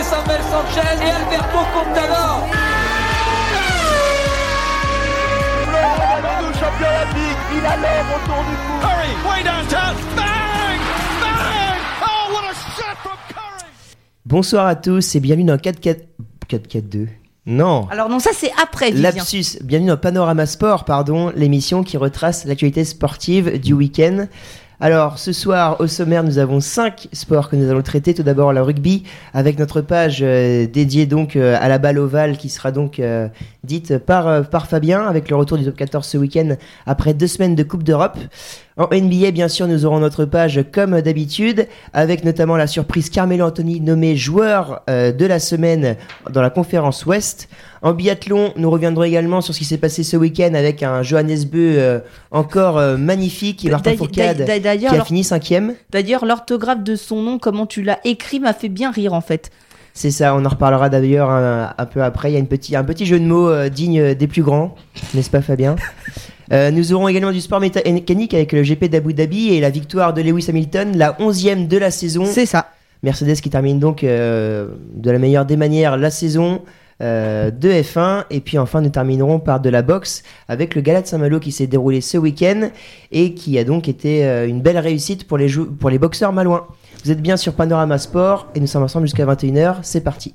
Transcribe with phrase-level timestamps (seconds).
[0.00, 2.48] Samuel Sanchez et Alberto Contador.
[7.54, 8.80] il a l'or autour du cou.
[8.80, 10.80] Curry, way downtown, bang,
[11.20, 13.70] bang, oh what a shot from Curry.
[14.24, 15.98] Bonsoir à tous et bienvenue dans 4-4...
[16.48, 17.08] 4-4-2
[17.46, 19.10] Non Alors non, ça c'est après, Vivien.
[19.10, 24.26] Lapsus, bienvenue dans Panorama Sport, pardon, l'émission qui retrace l'actualité sportive du week-end.
[24.84, 28.14] Alors, ce soir, au sommaire, nous avons cinq sports que nous allons traiter.
[28.14, 32.36] Tout d'abord, le rugby, avec notre page euh, dédiée donc euh, à la balle ovale,
[32.36, 33.28] qui sera donc euh,
[33.62, 37.54] dite par, par Fabien, avec le retour du top 14 ce week-end, après deux semaines
[37.54, 38.18] de Coupe d'Europe.
[38.78, 43.44] En NBA, bien sûr, nous aurons notre page comme d'habitude, avec notamment la surprise Carmelo
[43.44, 45.96] Anthony nommé joueur euh, de la semaine
[46.30, 47.50] dans la conférence Ouest.
[47.82, 51.44] En biathlon, nous reviendrons également sur ce qui s'est passé ce week-end avec un Johannes
[51.44, 51.98] Beu euh,
[52.30, 54.46] encore euh, magnifique et Martin D'ailleurs- Fourcade
[54.94, 55.74] qui a fini cinquième.
[55.90, 59.50] D'ailleurs, l'orthographe de son nom, comment tu l'as écrit, m'a fait bien rire en fait.
[59.92, 62.30] C'est ça, on en reparlera d'ailleurs un, un peu après.
[62.30, 64.74] Il y a une petit, un petit jeu de mots digne des plus grands,
[65.12, 65.76] n'est-ce pas Fabien?
[66.52, 70.12] Euh, Nous aurons également du sport mécanique avec le GP d'Abu Dhabi et la victoire
[70.12, 72.24] de Lewis Hamilton, la onzième de la saison.
[72.26, 72.68] C'est ça.
[73.02, 76.62] Mercedes qui termine donc euh, de la meilleure des manières la saison
[77.00, 78.24] euh, de F1.
[78.30, 81.50] Et puis enfin, nous terminerons par de la boxe avec le Gala de Saint-Malo qui
[81.50, 82.70] s'est déroulé ce week-end
[83.10, 86.66] et qui a donc été euh, une belle réussite pour les, pour les boxeurs malouins.
[87.04, 89.78] Vous êtes bien sur Panorama Sport et nous sommes ensemble jusqu'à 21h.
[89.82, 90.34] C'est parti.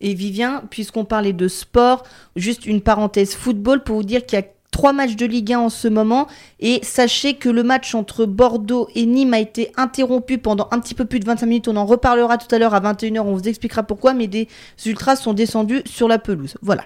[0.00, 2.02] Et Vivien, puisqu'on parlait de sport,
[2.36, 4.44] juste une parenthèse football pour vous dire qu'il y a
[4.74, 6.26] trois matchs de Ligue 1 en ce moment.
[6.58, 10.94] Et sachez que le match entre Bordeaux et Nîmes a été interrompu pendant un petit
[10.94, 11.68] peu plus de 25 minutes.
[11.68, 13.20] On en reparlera tout à l'heure à 21h.
[13.20, 14.14] On vous expliquera pourquoi.
[14.14, 14.48] Mais des
[14.84, 16.56] ultras sont descendus sur la pelouse.
[16.60, 16.82] Voilà.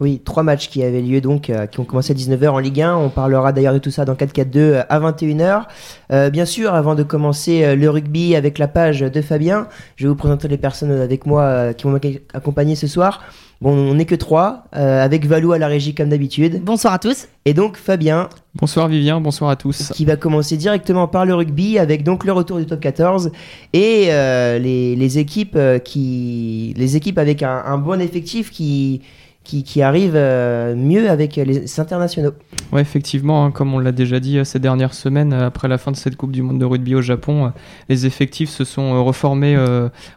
[0.00, 2.80] Oui, trois matchs qui avaient lieu donc, euh, qui ont commencé à 19h en Ligue
[2.80, 2.96] 1.
[2.96, 5.64] On parlera d'ailleurs de tout ça dans 4-4-2 euh, à 21h.
[6.10, 10.04] Euh, bien sûr, avant de commencer euh, le rugby avec la page de Fabien, je
[10.04, 13.20] vais vous présenter les personnes avec moi euh, qui vont m'accompagner ce soir.
[13.60, 16.62] Bon, on n'est que trois, euh, avec Valou à la régie comme d'habitude.
[16.64, 17.28] Bonsoir à tous.
[17.44, 19.90] Et donc Fabien, Bonsoir Vivien, bonsoir à tous.
[19.94, 23.30] qui va commencer directement par le rugby avec donc le retour du top 14
[23.74, 29.02] et euh, les, les équipes euh, qui les équipes avec un, un bon effectif qui
[29.50, 32.30] qui, qui arrivent euh, mieux avec les internationaux.
[32.72, 35.76] Ouais, effectivement, hein, comme on l'a déjà dit euh, ces dernières semaines, euh, après la
[35.76, 37.52] fin de cette Coupe du Monde de rugby au Japon,
[37.88, 39.56] les effectifs se sont reformés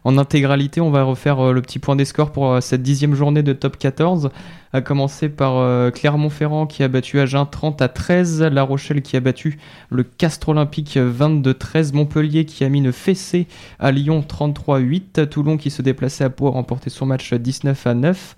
[0.03, 0.81] en intégralité.
[0.81, 4.29] On va refaire le petit point des scores pour cette dixième journée de top 14.
[4.73, 9.19] À commencer par Clermont-Ferrand qui a battu Agen 30 à 13, La Rochelle qui a
[9.19, 13.47] battu le Castre Olympique 22-13, Montpellier qui a mis une fessée
[13.79, 17.93] à Lyon 33-8, Toulon qui se déplaçait à Pau a remporté son match 19 à
[17.93, 18.35] 9.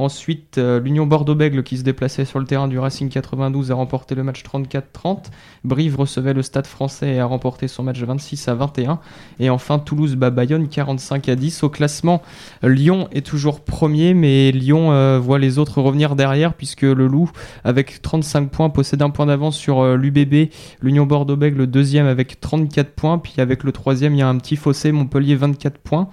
[0.00, 4.14] Ensuite, euh, l'Union Bordeaux-Bègles qui se déplaçait sur le terrain du Racing 92 a remporté
[4.14, 5.26] le match 34-30.
[5.62, 8.98] Brive recevait le Stade français et a remporté son match 26 à 21.
[9.40, 11.64] Et enfin, Toulouse-Bayonne 45 à 10.
[11.64, 12.22] Au classement,
[12.62, 17.30] Lyon est toujours premier, mais Lyon euh, voit les autres revenir derrière puisque le Loup,
[17.64, 20.48] avec 35 points, possède un point d'avance sur euh, l'UBB.
[20.80, 23.18] L'Union Bordeaux-Bègles, le deuxième avec 34 points.
[23.18, 26.08] Puis avec le troisième, il y a un petit fossé, Montpellier 24 points.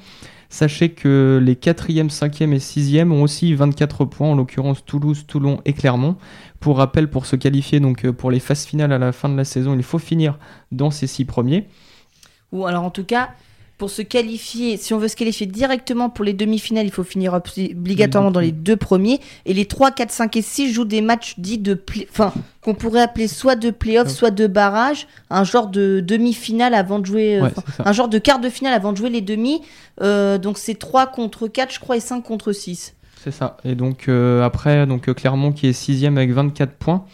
[0.50, 5.60] Sachez que les 4e, 5e et 6e ont aussi 24 points, en l'occurrence Toulouse, Toulon
[5.66, 6.16] et Clermont.
[6.60, 9.36] Pour rappel, pour se qualifier donc euh, pour les phases finales à la fin de
[9.36, 10.40] la saison, il faut finir
[10.72, 11.68] dans ces 6 premiers.
[12.52, 13.30] Ou alors en tout cas,
[13.78, 17.34] pour se qualifier, si on veut se qualifier directement pour les demi-finales, il faut finir
[17.36, 19.20] obli- obligatoirement dans les deux premiers.
[19.46, 21.80] Et les 3, 4, 5 et 6 jouent des matchs dits de...
[22.10, 25.08] Enfin, qu'on pourrait appeler soit de play-off, soit de barrage.
[25.30, 27.38] Un genre de demi-finale avant de jouer...
[27.38, 27.52] euh, Ouais,
[27.86, 29.62] un genre de quart de finale avant de jouer les demi.
[30.02, 32.96] Euh, donc c'est 3 contre 4, je crois, et 5 contre 6.
[33.24, 33.58] C'est ça.
[33.64, 37.06] Et donc euh, après, donc euh, Clermont qui est sixième avec 24 points.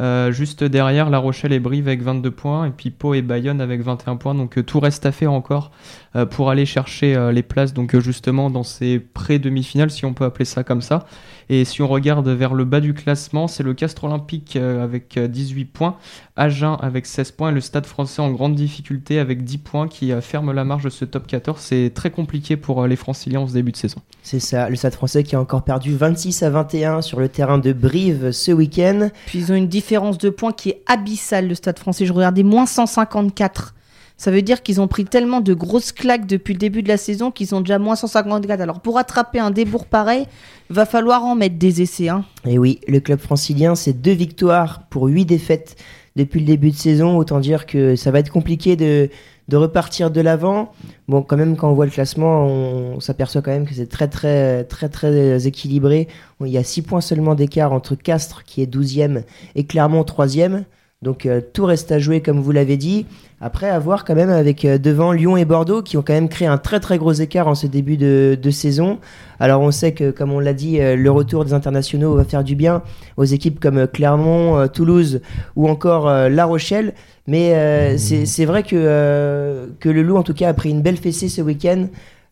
[0.00, 3.60] Euh, juste derrière, La Rochelle et Brive avec 22 points, et puis Pau et Bayonne
[3.60, 4.34] avec 21 points.
[4.34, 5.70] Donc euh, tout reste à faire encore
[6.16, 10.46] euh, pour aller chercher les places, donc justement dans ces pré-demi-finales, si on peut appeler
[10.46, 11.06] ça comme ça.
[11.52, 15.16] Et si on regarde vers le bas du classement, c'est le Castre Olympique euh, avec
[15.16, 15.96] euh, 18 points,
[16.36, 20.12] Agen avec 16 points, et le Stade français en grande difficulté avec 10 points qui
[20.12, 21.60] euh, ferme la marge de ce top 14.
[21.60, 24.00] C'est très compliqué pour euh, les franciliens en ce début de saison.
[24.22, 27.58] C'est ça, le Stade français qui a encore perdu 26 à 21 sur le terrain
[27.58, 29.08] de Brive ce week-end.
[29.26, 32.06] Puis ils ont une différence de points qui est abyssale, le Stade français.
[32.06, 33.74] Je regardais moins 154.
[34.20, 36.98] Ça veut dire qu'ils ont pris tellement de grosses claques depuis le début de la
[36.98, 38.60] saison qu'ils sont déjà moins 154.
[38.60, 40.26] Alors pour attraper un débours pareil,
[40.68, 42.10] va falloir en mettre des essais.
[42.10, 42.26] Hein.
[42.46, 45.76] Et oui, le club francilien, c'est deux victoires pour huit défaites
[46.16, 47.16] depuis le début de saison.
[47.16, 49.08] Autant dire que ça va être compliqué de,
[49.48, 50.70] de repartir de l'avant.
[51.08, 54.08] Bon, quand même, quand on voit le classement, on, s'aperçoit quand même que c'est très,
[54.08, 56.08] très, très, très équilibré.
[56.44, 59.22] Il y a six points seulement d'écart entre Castres, qui est 12e,
[59.54, 60.64] et Clermont, 3e.
[61.02, 63.06] Donc euh, tout reste à jouer comme vous l'avez dit.
[63.40, 66.46] Après avoir quand même avec euh, devant Lyon et Bordeaux qui ont quand même créé
[66.46, 68.98] un très très gros écart en ce début de, de saison.
[69.38, 72.44] Alors on sait que comme on l'a dit, euh, le retour des internationaux va faire
[72.44, 72.82] du bien
[73.16, 75.22] aux équipes comme Clermont, Toulouse
[75.56, 76.92] ou encore euh, La Rochelle.
[77.26, 80.70] Mais euh, c'est c'est vrai que, euh, que le Loup en tout cas a pris
[80.70, 81.86] une belle fessée ce week-end.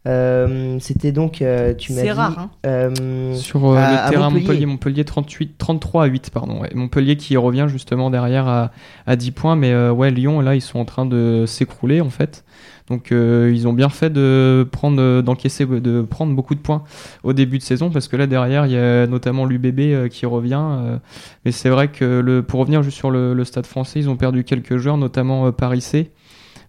[0.09, 2.51] Euh, C'était donc, euh, tu m'as C'est dit, rare, hein.
[2.67, 4.67] euh, Sur euh, à- le à terrain Montpellier.
[4.67, 6.61] Montpellier, Montpellier 38, 33 à 8, pardon.
[6.61, 6.71] ouais.
[6.75, 8.71] Montpellier qui revient justement derrière à,
[9.07, 12.11] à 10 points, mais euh, ouais, Lyon, là, ils sont en train de s'écrouler en
[12.11, 12.45] fait.
[12.89, 16.85] Donc euh, ils ont bien fait de prendre, d'encaisser, de prendre beaucoup de points
[17.23, 20.25] au début de saison, parce que là derrière, il y a notamment l'UBB euh, qui
[20.25, 20.59] revient.
[20.59, 20.97] euh,
[21.45, 24.17] mais c'est vrai que le, pour revenir juste sur le, le stade français, ils ont
[24.17, 26.11] perdu quelques joueurs, notamment euh, Paris C.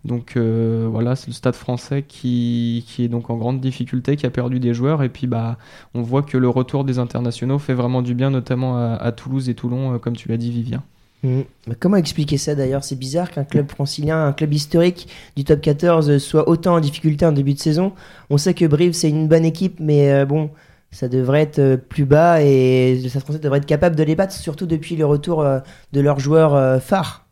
[0.06, 4.26] Donc euh, voilà, c'est le stade français qui, qui est donc en grande difficulté, qui
[4.26, 5.04] a perdu des joueurs.
[5.04, 5.58] Et puis bah,
[5.94, 9.56] on voit que le retour des internationaux fait vraiment du bien, notamment à, Toulouse et
[9.56, 10.84] Toulon, euh, comme tu l'as dit, Vivien.
[11.24, 11.42] Mm.
[11.68, 12.86] Mais comment expliquer ça d'ailleurs?
[12.86, 17.26] C'est bizarre qu'un club francilien, un club historique du top 14 soit autant en difficulté
[17.26, 17.92] en début de saison.
[18.30, 20.50] On sait que Brive c'est une bonne équipe, mais euh, bon,
[20.92, 24.34] ça devrait être plus bas et le Stade français devrait être capable de les battre,
[24.34, 27.26] surtout depuis le retour de leurs joueurs phares.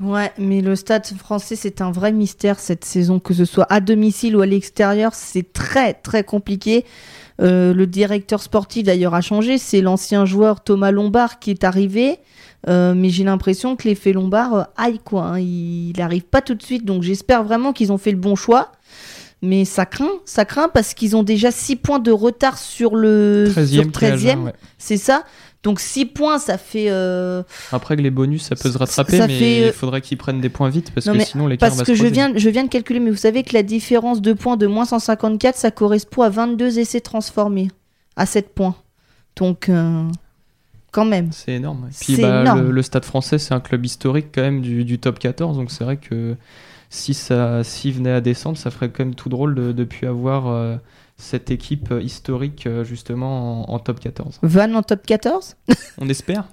[0.00, 3.80] Ouais, mais le stade français, c'est un vrai mystère cette saison, que ce soit à
[3.80, 6.84] domicile ou à l'extérieur, c'est très très compliqué.
[7.40, 12.18] Euh, le directeur sportif d'ailleurs a changé, c'est l'ancien joueur Thomas Lombard qui est arrivé,
[12.66, 15.38] Euh, mais j'ai l'impression que l'effet Lombard euh, aille quoi, hein.
[15.38, 18.72] il n'arrive pas tout de suite, donc j'espère vraiment qu'ils ont fait le bon choix.
[19.42, 23.52] Mais ça craint, ça craint parce qu'ils ont déjà 6 points de retard sur le
[23.54, 24.52] 13e, sur qui est à 13e, juin, ouais.
[24.78, 25.24] c'est ça.
[25.64, 29.26] Donc 6 points, ça fait euh, Après que les bonus, ça peut se rattraper, Ça
[29.26, 31.70] mais fait, euh, il faudrait qu'ils prennent des points vite parce Non, que sinon l'écart
[31.70, 33.62] Parce va que se je viens, je viens de calculer, mais vous savez que la
[33.62, 37.70] différence de points de moins 154, ça correspond à 22 essais transformés
[38.14, 38.76] à 7 points.
[39.36, 40.04] Donc, euh,
[40.92, 41.30] quand même.
[41.32, 41.88] C'est énorme.
[41.98, 42.66] Puis bah, énorme.
[42.66, 45.70] Le, le Stade français, c'est un club historique quand même du, du top 14, donc
[45.70, 46.36] c'est vrai que
[46.90, 50.46] si ça s'il venait à descendre, ça ferait quand même tout drôle de plus avoir
[50.48, 50.76] euh,
[51.16, 54.40] cette équipe historique euh, justement en, en top 14.
[54.42, 55.56] Van en top 14
[55.98, 56.44] On espère.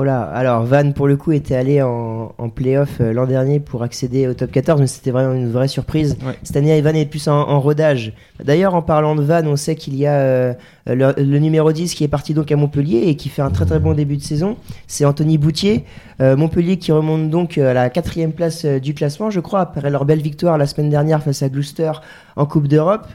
[0.00, 3.58] Oh là, alors Van pour le coup était allé en, en playoff euh, l'an dernier
[3.58, 6.16] pour accéder au top 14, mais c'était vraiment une vraie surprise.
[6.24, 6.38] Ouais.
[6.44, 8.12] Cette année, Van est plus en, en rodage.
[8.44, 10.54] D'ailleurs, en parlant de Van, on sait qu'il y a euh,
[10.86, 13.66] le, le numéro 10 qui est parti donc à Montpellier et qui fait un très
[13.66, 14.56] très bon début de saison.
[14.86, 15.84] C'est Anthony Boutier.
[16.20, 20.04] Euh, Montpellier qui remonte donc à la quatrième place du classement, je crois, après leur
[20.04, 21.90] belle victoire la semaine dernière face à Gloucester
[22.36, 23.08] en Coupe d'Europe.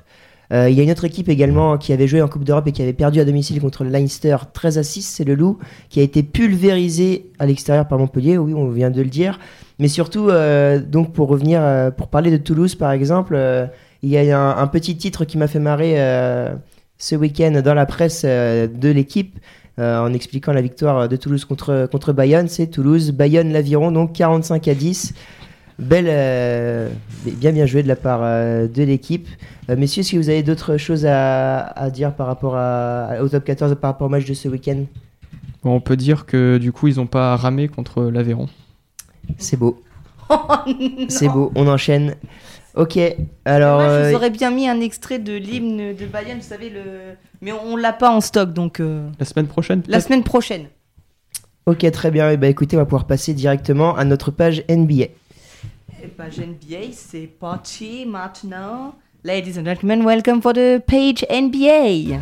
[0.51, 2.71] Euh, il y a une autre équipe également qui avait joué en Coupe d'Europe et
[2.71, 5.57] qui avait perdu à domicile contre le Leinster 13 à 6, c'est le Loup,
[5.89, 9.39] qui a été pulvérisé à l'extérieur par Montpellier, oui, on vient de le dire.
[9.79, 13.35] Mais surtout, euh, donc pour revenir, euh, pour parler de Toulouse par exemple,
[14.01, 15.95] il y a un, un petit titre qui m'a fait marrer
[16.97, 19.39] ce week-end dans la presse de l'équipe.
[19.79, 24.67] en expliquant la victoire de Toulouse contre, contre Bayonne, c'est Toulouse, Bayonne l'Aviron, donc 45
[24.67, 25.13] à 10.
[25.83, 26.89] Belle, euh,
[27.25, 29.27] bien bien joué de la part euh, de l'équipe.
[29.69, 33.29] Euh, messieurs, est-ce que vous avez d'autres choses à, à dire par rapport à, au
[33.29, 34.85] top 14, par rapport au match de ce week-end?
[35.63, 38.47] Bon, on peut dire que du coup, ils n'ont pas ramé contre l'Aveyron.
[39.37, 39.81] C'est beau.
[41.09, 42.15] C'est beau, on enchaîne.
[42.75, 42.97] Ok,
[43.45, 43.81] alors...
[43.81, 46.81] Moi, je vous aurais bien mis un extrait de l'hymne de Bayern, vous savez, le...
[47.41, 50.65] mais on l'a pas en stock, donc euh, La semaine prochaine la semaine prochaine.
[51.65, 52.29] Ok, très bien.
[52.29, 55.05] Et bah écoutez, on va pouvoir passer directement à notre page NBA.
[56.01, 58.95] Et page NBA, c'est parti maintenant.
[59.23, 62.19] Ladies and gentlemen, welcome for the page NBA.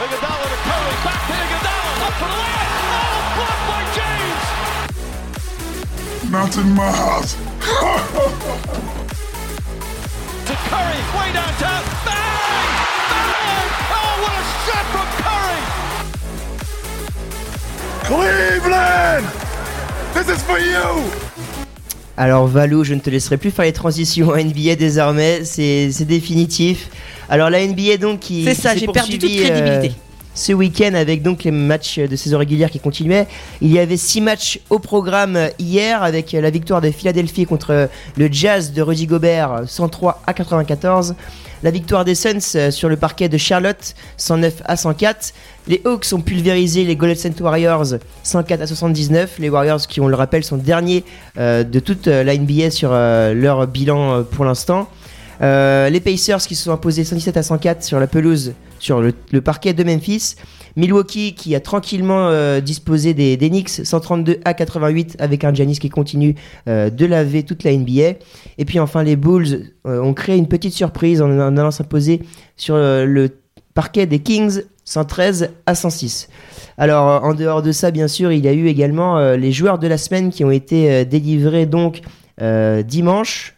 [0.00, 2.70] Iguodala to Curry, back to Iguodala, up for the layup.
[2.86, 4.44] Oh, blocked by James.
[6.30, 7.36] Not in my house.
[10.44, 11.82] To Curry, way downtown.
[12.04, 12.72] Bang!
[13.10, 13.68] Bang!
[13.96, 15.62] Oh, what a shot from Curry!
[18.04, 19.26] Cleveland!
[20.12, 21.23] This is for you!
[22.16, 26.88] Alors Valou, je ne te laisserai plus faire les transitions en NBA désormais, c'est définitif.
[27.28, 28.44] Alors la NBA donc qui...
[28.44, 29.92] C'est ça, j'ai perdu toute euh, crédibilité.
[30.34, 33.26] ce week-end avec donc les matchs de saison régulière qui continuaient.
[33.60, 38.28] Il y avait six matchs au programme hier avec la victoire de Philadelphie contre le
[38.30, 41.16] Jazz de Rudy Gobert 103 à 94.
[41.64, 45.32] La victoire des Suns euh, sur le parquet de Charlotte 109 à 104.
[45.66, 49.38] Les Hawks ont pulvérisé les Golden State Warriors 104 à 79.
[49.38, 51.04] Les Warriors qui, on le rappelle, sont derniers
[51.38, 54.90] euh, de toute euh, la NBA sur leur bilan pour l'instant.
[55.40, 59.72] Les Pacers qui se sont imposés 117 à 104 sur la pelouse, sur le parquet
[59.72, 60.36] de Memphis.
[60.76, 65.88] Milwaukee qui a tranquillement euh, disposé des, Knicks 132 à 88 avec un Giannis qui
[65.88, 66.34] continue
[66.68, 68.18] euh, de laver toute la NBA.
[68.58, 72.22] Et puis enfin les Bulls euh, ont créé une petite surprise en, en allant s'imposer
[72.56, 73.30] sur le
[73.74, 76.28] parquet des Kings 113 à 106.
[76.76, 79.86] Alors, en dehors de ça, bien sûr, il y a eu également les joueurs de
[79.86, 82.02] la semaine qui ont été délivrés donc
[82.84, 83.56] dimanche,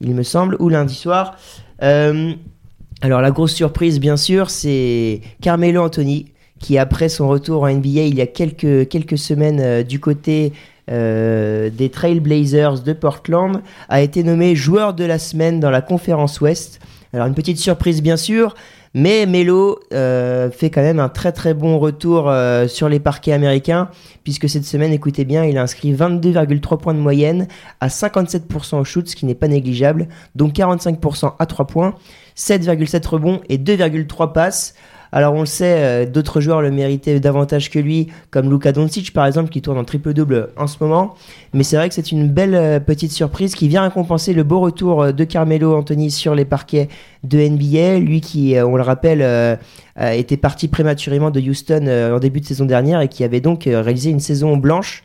[0.00, 1.36] il me semble, ou lundi soir.
[1.80, 6.26] Alors, la grosse surprise, bien sûr, c'est Carmelo Anthony,
[6.58, 10.52] qui après son retour en NBA il y a quelques, semaines euh, du côté
[10.90, 16.40] euh, des Trailblazers de Portland, a été nommé joueur de la semaine dans la conférence
[16.40, 16.80] Ouest.
[17.12, 18.54] Alors, une petite surprise, bien sûr.
[18.94, 22.32] Mais Melo euh, fait quand même un très très bon retour
[22.68, 23.90] sur les parquets américains,
[24.24, 27.48] puisque cette semaine, écoutez bien, il a inscrit 22,3 points de moyenne
[27.80, 31.94] à 57% au shoot, ce qui n'est pas négligeable, donc 45% à 3 points,
[32.34, 34.74] 7,7 rebonds et 2,3 passes.
[35.12, 39.12] Alors on le sait, euh, d'autres joueurs le méritaient davantage que lui, comme Luka Doncic
[39.12, 41.14] par exemple, qui tourne en triple-double en ce moment.
[41.54, 44.60] Mais c'est vrai que c'est une belle euh, petite surprise qui vient récompenser le beau
[44.60, 46.88] retour euh, de Carmelo Anthony sur les parquets
[47.24, 47.98] de NBA.
[47.98, 49.58] Lui qui, on le rappelle,
[50.00, 54.10] était parti prématurément de Houston en début de saison dernière et qui avait donc réalisé
[54.10, 55.02] une saison blanche.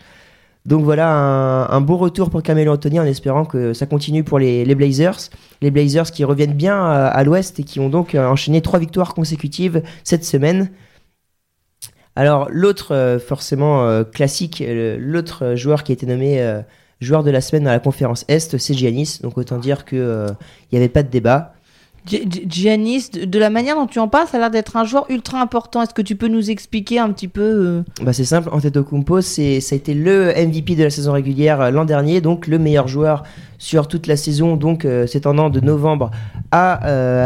[0.66, 1.10] Donc voilà
[1.70, 5.30] un, beau retour pour Carmelo Anthony en espérant que ça continue pour les, Blazers.
[5.62, 8.80] Les Blazers qui reviennent bien à, à l'ouest et qui ont donc euh, enchaîné trois
[8.80, 10.70] victoires consécutives cette semaine.
[12.16, 16.62] Alors l'autre euh, forcément euh, classique, euh, l'autre euh, joueur qui a été nommé euh,
[17.02, 19.20] joueur de la semaine dans la conférence Est, c'est Giannis.
[19.22, 20.28] Donc autant dire que euh,
[20.72, 21.54] il n'y avait pas de débat.
[22.06, 24.84] Gi- Gi- Giannis, de la manière dont tu en parles, ça a l'air d'être un
[24.84, 25.82] joueur ultra important.
[25.82, 29.62] Est-ce que tu peux nous expliquer un petit peu euh, Bah c'est simple, Antetokounmpo, c'est
[29.62, 32.88] ça a été le MVP de la saison régulière euh, l'an dernier, donc le meilleur
[32.88, 33.24] joueur
[33.58, 36.12] sur toute la saison, donc euh, s'étendant de novembre
[36.52, 36.74] à,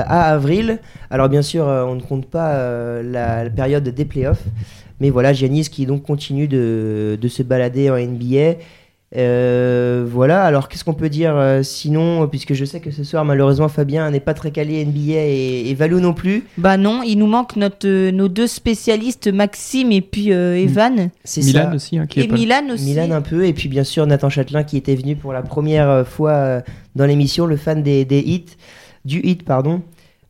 [0.01, 0.79] à avril.
[1.09, 4.43] Alors bien sûr, on ne compte pas la, la période des playoffs,
[4.99, 8.57] mais voilà, Giannis qui donc continue de, de se balader en NBA.
[9.15, 13.23] Euh, voilà, alors qu'est-ce qu'on peut dire euh, sinon, puisque je sais que ce soir
[13.23, 16.43] malheureusement Fabien n'est pas très calé NBA et, et Valou non plus.
[16.57, 21.09] Bah non, il nous manque notre, euh, nos deux spécialistes, Maxime et puis euh, Evan.
[21.23, 21.75] C'est Milan ça.
[21.75, 22.83] aussi, hein, qui est Et pas- Milan aussi.
[22.85, 26.05] Milan un peu, et puis bien sûr Nathan Châtelain qui était venu pour la première
[26.05, 26.61] fois euh,
[26.95, 28.57] dans l'émission, le fan des, des hits,
[29.05, 29.81] du hit, pardon.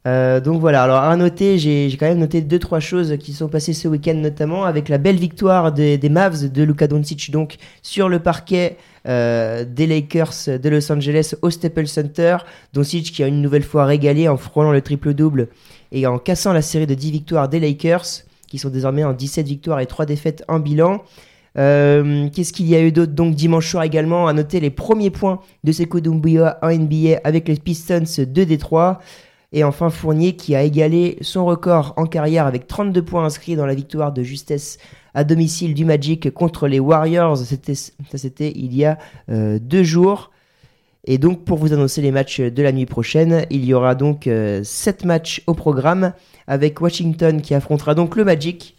[0.08, 3.50] Euh, donc voilà, alors à noter, j'ai quand même noté deux trois choses qui sont
[3.50, 8.08] passées ce week-end notamment avec la belle victoire des, Mavs de Luka Doncic donc sur
[8.08, 12.38] le parquet euh, des Lakers de Los Angeles au Staples Center.
[12.72, 15.50] Doncic qui a une nouvelle fois régalé en frôlant le triple double
[15.92, 19.46] et en cassant la série de 10 victoires des Lakers qui sont désormais en 17
[19.46, 21.04] victoires et 3 défaites en bilan.
[21.58, 25.10] Euh, Qu'est-ce qu'il y a eu d'autre Donc dimanche soir également, à noter les premiers
[25.10, 29.00] points de Sekou Doumbouya en NBA avec les Pistons de Détroit.
[29.54, 33.66] Et enfin Fournier qui a égalé son record en carrière avec 32 points inscrits dans
[33.66, 34.77] la victoire de justesse
[35.13, 37.38] à domicile du Magic contre les Warriors.
[37.38, 38.98] Ça c'était il y a
[39.30, 40.32] euh, deux jours.
[41.06, 44.30] Et donc pour vous annoncer les matchs de la nuit prochaine, il y aura donc
[44.63, 46.12] 7 matchs au programme
[46.48, 48.77] avec Washington qui affrontera donc le Magic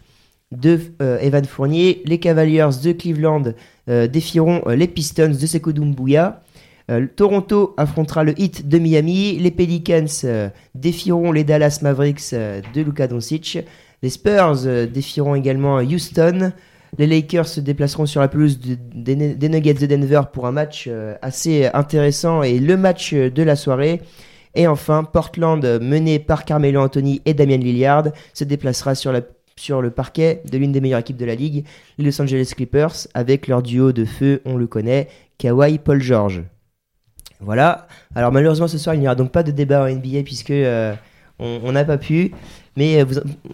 [0.52, 2.02] de euh, Evan Fournier.
[2.04, 3.54] Les Cavaliers de Cleveland
[3.88, 6.42] euh, défieront euh, les Pistons de Sekou Doumbouya.
[6.90, 9.38] Euh, Toronto affrontera le Heat de Miami.
[9.38, 13.58] Les Pelicans euh, défieront les Dallas Mavericks euh, de Luka Doncic.
[14.02, 14.56] Les Spurs
[14.92, 16.52] défieront également Houston.
[16.96, 20.88] Les Lakers se déplaceront sur la pelouse de- des, Nuggets de Denver pour un match
[21.20, 24.00] assez intéressant et le match de la soirée.
[24.54, 29.22] Et enfin, Portland, mené par Carmelo Anthony et Damian Lillard, se déplacera sur, la-
[29.56, 31.64] sur le parquet de l'une des meilleures équipes de la ligue,
[31.98, 36.42] les Los Angeles Clippers, avec leur duo de feu, on le connaît, Kawhi Paul George.
[37.40, 37.86] Voilà.
[38.14, 40.94] Alors malheureusement ce soir il n'y aura donc pas de débat en NBA puisque euh,
[41.38, 42.32] on n'a pas pu.
[42.76, 43.06] Mais euh,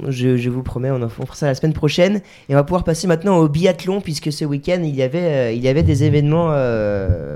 [0.09, 2.21] je, vous promets, on en fera ça la semaine prochaine.
[2.49, 5.53] Et on va pouvoir passer maintenant au biathlon puisque ce week-end il y avait, euh,
[5.53, 6.50] il y avait des événements,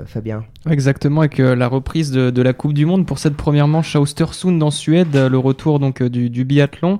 [0.05, 0.43] Fabien.
[0.69, 4.61] Exactement, avec la reprise de, la Coupe du Monde pour cette première manche à Östersund
[4.61, 6.99] en Suède, le retour donc du, biathlon.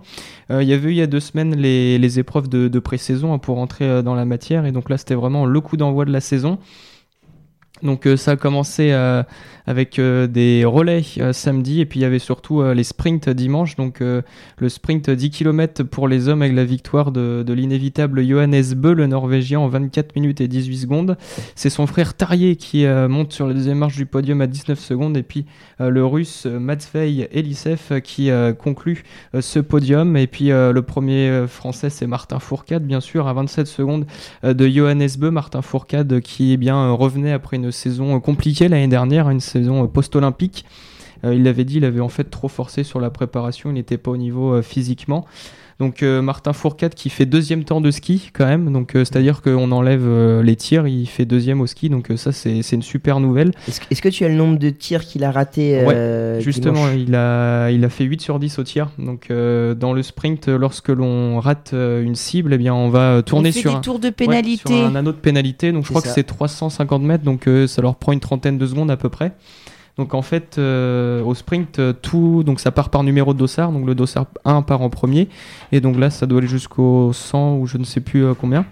[0.50, 3.38] Il y avait eu il y a deux semaines les, les épreuves de, pré-saison hein,
[3.38, 6.12] pour rentrer euh, dans la matière, et donc là c'était vraiment le coup d'envoi de
[6.12, 6.58] la saison.
[7.84, 9.24] Donc euh, ça a commencé euh,
[9.66, 13.76] avec euh, des relais samedi et puis il y avait surtout les sprints dimanche.
[13.76, 18.94] Donc le sprint 10 km pour les hommes avec la victoire de, l'inévitable Johannes Bö,
[18.94, 21.18] le Norvégien, en 24 minutes et 18 secondes.
[21.56, 25.18] C'est son frère Tarier qui monte sur la deuxième marche du podium à 19 secondes
[25.18, 25.46] et puis
[25.80, 29.04] le russe Matvei Elisev qui conclut
[29.40, 30.18] ce podium.
[30.18, 34.06] Et puis le premier français c'est Martin Fourcade bien sûr à 27 secondes
[34.44, 35.30] de Johannes Bö.
[35.30, 39.84] Martin Fourcade qui eh bien revenait après une saison euh, compliquée l'année dernière, une saison
[39.84, 40.66] euh, post-olympique.
[41.24, 43.98] Euh, il l'avait dit, il avait en fait trop forcé sur la préparation, il n'était
[43.98, 45.26] pas au niveau physiquement.
[45.80, 49.42] Donc euh, Martin Fourcade qui fait deuxième temps de ski quand même, donc euh, c'est-à-dire
[49.42, 52.76] qu'on enlève euh, les tirs, il fait deuxième au ski, donc euh, ça c'est c'est
[52.76, 53.52] une super nouvelle.
[53.68, 56.90] Est-ce que- est-ce que tu as le nombre de tirs qu'il a raté euh, Justement,
[56.90, 58.90] il a, il a fait 8 sur 10 au tir.
[58.98, 63.22] Donc, euh, dans le sprint, lorsque l'on rate euh, une cible, eh bien, on va
[63.24, 64.64] tourner on fait sur des un, tours de ouais, pénalité.
[64.76, 65.72] sur un anneau de pénalité.
[65.72, 67.24] Donc, je C'est crois que c'est 350 mètres.
[67.24, 69.32] Donc, euh, ça leur prend une trentaine de secondes à peu près.
[70.00, 73.74] Donc, en fait, euh, au sprint, euh, tout, donc ça part par numéro de dossard.
[73.74, 75.28] Donc, le dossard 1 part en premier.
[75.74, 78.66] Et donc là, ça doit aller jusqu'au 100 ou je ne sais plus euh, combien.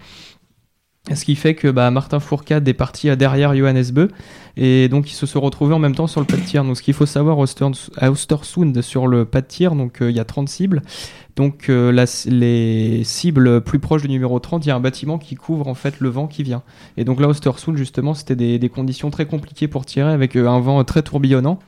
[1.13, 4.09] Ce qui fait que bah, Martin Fourcade est parti derrière Johannes Beu
[4.57, 6.65] et donc ils se sont retrouvés en même temps sur le pas de tir.
[6.65, 7.37] Donc ce qu'il faut savoir
[7.97, 10.81] à Ostersund sur le pas de tir, donc il y a 30 cibles.
[11.37, 15.19] Donc euh, la- les cibles plus proches du numéro 30, il y a un bâtiment
[15.19, 16.63] qui couvre en fait le vent qui vient.
[16.97, 20.47] Et donc là Ostersund justement c'était des, des conditions très compliquées pour tirer avec euh,
[20.49, 21.59] un vent très tourbillonnant.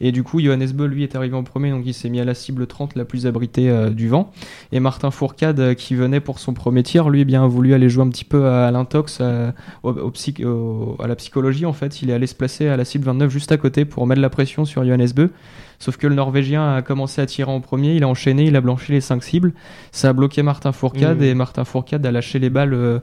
[0.00, 2.24] Et du coup Johannes Beu lui est arrivé en premier donc il s'est mis à
[2.24, 4.32] la cible 30 la plus abritée euh, du vent.
[4.72, 7.74] Et Martin Fourcade, euh, qui venait pour son premier tir, lui, eh bien, a voulu
[7.74, 11.66] aller jouer un petit peu à l'intox, à, au- au psy- au- à la psychologie,
[11.66, 12.00] en fait.
[12.02, 14.30] Il est allé se placer à la cible 29 juste à côté pour mettre la
[14.30, 15.30] pression sur Johannes Beu.
[15.78, 18.60] Sauf que le Norvégien a commencé à tirer en premier, il a enchaîné, il a
[18.60, 19.52] blanchi les 5 cibles.
[19.92, 21.24] Ça a bloqué Martin Fourcade Mhm.
[21.24, 22.98] et Martin Fourcade a lâché les balles euh,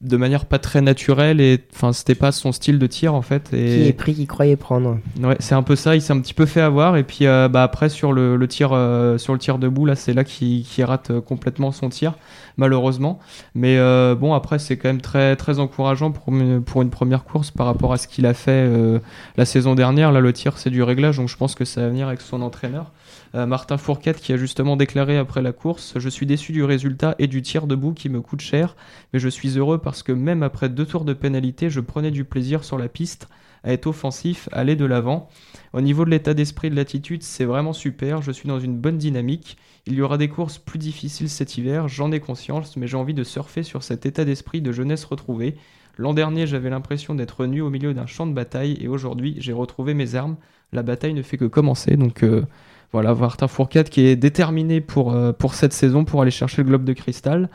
[0.00, 3.50] de manière pas très naturelle et enfin c'était pas son style de tir en fait
[3.50, 4.98] Qui et est pris, qu'il croyait prendre.
[5.20, 5.96] Ouais, c'est un peu ça.
[5.96, 8.48] Il s'est un petit peu fait avoir et puis euh, bah après sur le, le
[8.48, 11.88] tir euh, sur le tir debout là, c'est là qu'il qu'il rate euh, complètement son
[11.88, 12.14] tir
[12.56, 13.18] malheureusement.
[13.56, 17.24] Mais euh, bon après c'est quand même très très encourageant pour une, pour une première
[17.24, 19.00] course par rapport à ce qu'il a fait euh,
[19.36, 20.12] la saison dernière.
[20.12, 22.40] Là le tir c'est du réglage donc je pense que ça va venir avec son
[22.42, 22.92] entraîneur.
[23.34, 27.14] Euh, Martin Fourcade qui a justement déclaré après la course Je suis déçu du résultat
[27.18, 28.76] et du tir debout qui me coûte cher,
[29.12, 32.24] mais je suis heureux parce que même après deux tours de pénalité, je prenais du
[32.24, 33.28] plaisir sur la piste
[33.64, 35.28] à être offensif, à aller de l'avant.
[35.72, 38.98] Au niveau de l'état d'esprit de l'attitude, c'est vraiment super, je suis dans une bonne
[38.98, 39.56] dynamique.
[39.86, 43.14] Il y aura des courses plus difficiles cet hiver, j'en ai conscience, mais j'ai envie
[43.14, 45.56] de surfer sur cet état d'esprit de jeunesse retrouvée.
[45.96, 49.52] L'an dernier, j'avais l'impression d'être nu au milieu d'un champ de bataille et aujourd'hui, j'ai
[49.52, 50.36] retrouvé mes armes.
[50.72, 52.46] La bataille ne fait que commencer, donc euh,
[52.92, 56.68] voilà, Martin Fourcade qui est déterminé pour, euh, pour cette saison pour aller chercher le
[56.68, 57.48] globe de cristal.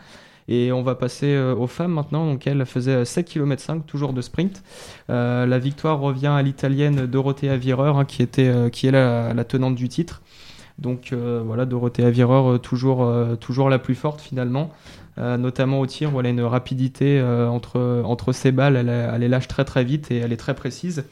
[0.48, 2.26] Et on va passer euh, aux femmes maintenant.
[2.26, 4.64] Donc elle faisait 7 km 5, toujours de sprint.
[5.10, 9.76] Euh, la victoire revient à l'italienne Dorothea Virer, hein, qui, était, qui est la, tenante
[9.76, 10.22] du titre.
[10.80, 14.72] Donc voilà, Dorothea Virer, euh, toujours, toujours la plus forte finalement.
[15.18, 19.48] Notamment au tir où elle a une rapidité entre, entre ses balles, elle, elle lâche
[19.48, 21.06] très très vite et elle est très précise.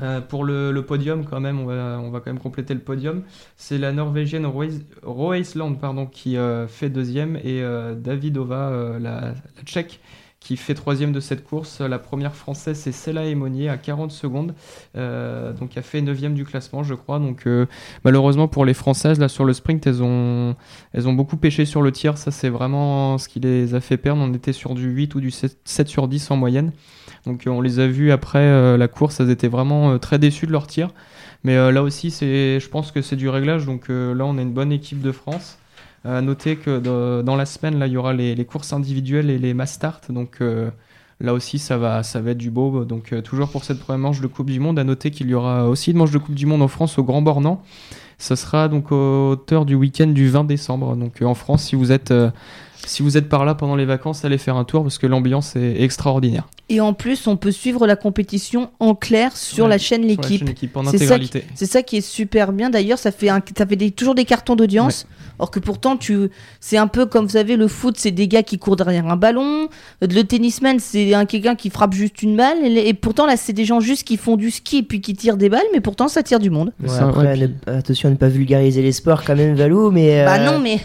[0.00, 3.22] Euh, pour le, podium, quand même, on va, quand même compléter le podium.
[3.56, 9.98] C'est la Norvégienne Roeisland pardon, qui euh, fait deuxième et euh, Davidova, la, Tchèque,
[10.38, 11.80] qui fait troisième de cette course.
[11.80, 14.54] La première française, c'est Cella Emonier à 40 secondes,
[14.94, 17.18] donc a fait neuvième du classement, je crois.
[17.18, 17.46] Donc
[18.04, 20.54] malheureusement pour les Françaises, là sur le sprint, elles ont,
[20.94, 22.16] beaucoup pêché sur le tir.
[22.16, 24.22] Ça, c'est vraiment ce qui les a fait perdre.
[24.22, 26.72] On était sur du 8 ou du 7, 7 sur 10 en moyenne.
[27.26, 30.18] Donc euh, on les a vus après euh, la course, elles étaient vraiment euh, très
[30.18, 30.90] déçues de leur tir.
[31.44, 33.64] Mais là aussi, je pense que c'est du réglage.
[33.64, 35.56] Donc là, on a une bonne équipe de France.
[36.04, 39.54] À noter que dans la semaine, là, il y aura les, courses individuelles et les
[39.54, 40.12] mass start.
[40.12, 40.42] Donc
[41.18, 42.84] là aussi, ça va, ça va être du beau.
[42.84, 45.66] Donc toujours pour cette première manche de Coupe du Monde, à noter qu'il y aura
[45.66, 47.62] aussi une manche de Coupe du Monde en France au Grand Bornand.
[48.18, 50.94] Ça sera donc au hauteur du week-end du 20 décembre.
[50.94, 52.12] Donc en France, si vous êtes
[52.86, 55.54] si vous êtes par là pendant les vacances, allez faire un tour parce que l'ambiance
[55.56, 56.48] est extraordinaire.
[56.68, 60.08] Et en plus, on peut suivre la compétition en clair sur Ouais, la chaîne Sur
[60.20, 60.38] la L'équipe.
[60.40, 61.44] chaîne équipe en C'est ça intégralité.
[61.54, 62.70] C'est ça qui est super bien.
[62.70, 65.06] D'ailleurs, ça fait, un, ça fait des- toujours des cartons d'audience.
[65.40, 68.42] Or que pourtant, tu, c'est un peu comme vous savez, le foot, c'est des gars
[68.42, 69.68] qui courent derrière un ballon.
[70.00, 72.58] Le tennisman, c'est un quelqu'un qui frappe juste une balle.
[72.64, 75.14] Et, et pourtant, là, c'est des gens juste qui font du ski et puis qui
[75.14, 75.66] tirent des balles.
[75.72, 76.72] Mais pourtant, ça tire du monde.
[76.78, 79.34] Mais Ouais, ça, après, ouais, puis- ne- attention à ne pas vulgariser les sports quand
[79.34, 80.24] même, Valou, mais...
[80.24, 80.78] Bah euh, non, mais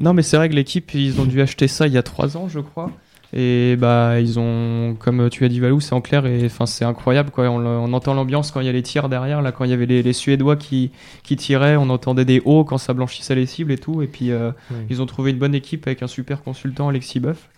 [0.00, 2.36] Non, mais c'est vrai que l'équipe, ils ont dû acheter ça il y a trois
[2.36, 2.90] ans, je crois.
[3.36, 6.84] Et bah, ils ont, comme tu as dit, Valou, c'est en clair et enfin, c'est
[6.84, 7.30] incroyable.
[7.32, 7.48] Quoi.
[7.50, 9.42] On, on entend l'ambiance quand il y a les tirs derrière.
[9.42, 10.92] Là, quand il y avait les, les Suédois qui,
[11.24, 14.02] qui tiraient, on entendait des hauts quand ça blanchissait les cibles et tout.
[14.02, 14.52] Et puis, euh,
[14.88, 17.48] ils ont trouvé une bonne équipe avec un super consultant, Alexis Boeuf.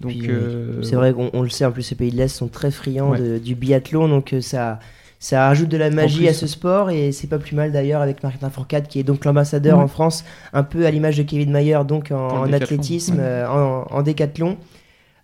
[0.00, 2.28] Donc, Puis, euh, C'est vrai qu'on on le sait, en plus, ces pays de l'Est
[2.28, 3.18] sont très friands Ouais.
[3.20, 4.78] de- du biathlon, donc euh, ça,
[5.24, 8.02] ça ajoute de la magie plus- à ce sport, et c'est pas plus mal d'ailleurs
[8.02, 9.84] avec Martin Fourcade, qui est donc l'ambassadeur Ouais.
[9.84, 13.20] en France, un peu à l'image de Kevin Mayer, donc en, athlétisme, Ouais.
[13.22, 14.58] euh, en, en décathlon.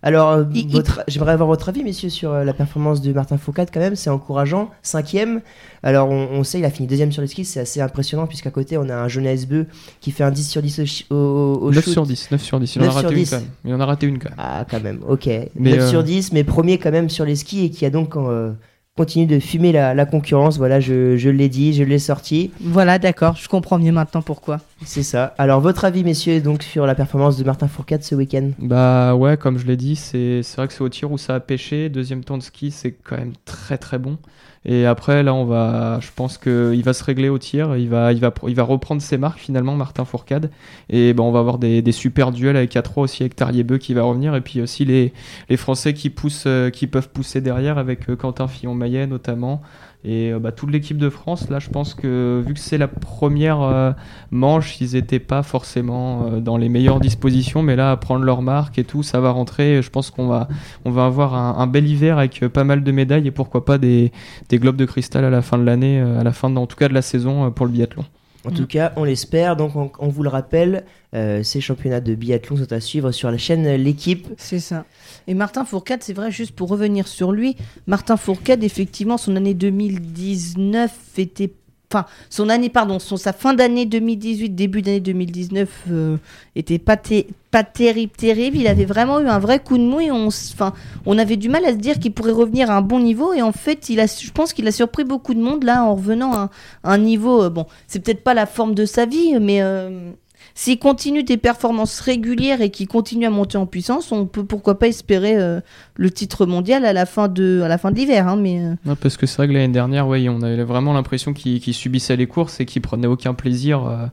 [0.03, 3.69] Alors, euh, votre- j'aimerais avoir votre avis, messieurs, sur euh, la performance de Martin Fourcade,
[3.71, 4.71] quand même, c'est encourageant.
[4.81, 5.41] Cinquième,
[5.83, 8.49] alors on, on sait, il a fini deuxième sur les skis, c'est assez impressionnant, puisqu'à
[8.49, 9.67] côté, on a un Jonas Beu
[9.99, 11.93] qui fait un 10 sur 10 au, au, au 9 shoot.
[11.93, 12.75] sur 10, 9 sur 10.
[12.77, 13.29] Il en a 9 sur raté une 10.
[13.29, 13.45] quand même.
[13.65, 14.39] Il en a raté une quand même.
[14.39, 15.29] Ah, quand même, ok.
[15.55, 17.91] Mais, 9 sur euh, 10, mais premier quand même sur les skis et qui a
[17.91, 18.53] donc euh,
[19.01, 20.59] continue de fumer la, la concurrence.
[20.59, 22.51] Voilà, je, je l'ai dit, je l'ai sorti.
[22.61, 24.59] Voilà, d'accord, je comprends mieux maintenant pourquoi.
[24.85, 25.33] C'est ça.
[25.39, 28.51] Alors, votre avis, messieurs, donc sur la performance de Martin Fourcade ce week-end?
[28.59, 31.33] Bah ouais, comme je l'ai dit, c'est c'est vrai que c'est au tir où ça
[31.33, 31.89] a pêché.
[31.89, 34.19] Deuxième temps de ski, c'est quand même très très bon.
[34.63, 37.75] Et après, là, on va, je pense qu'il va se régler au tir.
[37.77, 40.51] Il va, il va, il va reprendre ses marques finalement, Martin Fourcade.
[40.89, 43.95] Et ben, on va avoir des, des super duels avec A3 aussi, avec Tariebeu qui
[43.95, 44.35] va revenir.
[44.35, 45.13] Et puis aussi les,
[45.49, 49.61] les Français qui poussent, euh, qui peuvent pousser derrière avec euh, Quentin Fillon-Maillet notamment.
[50.03, 52.87] Et euh, bah, toute l'équipe de France, là, je pense que vu que c'est la
[52.87, 53.91] première euh,
[54.31, 58.41] manche, ils n'étaient pas forcément euh, dans les meilleures dispositions, mais là, à prendre leur
[58.41, 59.81] marque et tout, ça va rentrer.
[59.81, 60.47] Je pense qu'on va,
[60.85, 64.11] on va avoir un, bel hiver avec pas mal de médailles et pourquoi pas des,
[64.49, 66.87] des globes de cristal à la fin de l'année, à la fin, en tout cas
[66.87, 68.03] de la saison pour le biathlon.
[68.45, 69.55] En tout cas, on l'espère.
[69.55, 73.37] Donc, on, vous le rappelle, euh, ces championnats de biathlon sont à suivre sur la
[73.37, 74.27] chaîne L'équipe.
[74.37, 74.85] C'est ça.
[75.27, 77.55] Et Martin Fourcade, c'est vrai, juste pour revenir sur lui,
[77.87, 81.51] Martin Fourcade, effectivement, son année 2019 était.
[81.93, 86.17] Enfin, son année, pardon, son, sa fin d'année 2018, début d'année 2019 euh,
[86.55, 88.55] était pas, té- pas terrible, terrible.
[88.57, 90.73] Il avait vraiment eu un vrai coup de mou et on, enfin,
[91.05, 93.33] on avait du mal à se dire qu'il pourrait revenir à un bon niveau.
[93.33, 95.95] Et en fait, il a, je pense qu'il a surpris beaucoup de monde là en
[95.95, 96.49] revenant à un,
[96.83, 97.43] à un niveau.
[97.43, 100.11] euh, bon, c'est peut-être pas la forme de sa vie, mais euh,
[100.53, 104.77] s'il continue des performances régulières et qu'il continue à monter en puissance, on peut pourquoi
[104.77, 105.61] pas espérer euh,
[105.95, 108.27] le titre mondial à la fin de, à la fin de l'hiver.
[108.27, 111.33] hein, mais euh, parce que c'est vrai que l'année dernière, ouais, on avait vraiment l'impression
[111.33, 113.85] qu'il subissait les courses et qu'il prenait aucun plaisir.
[113.85, 114.07] euh,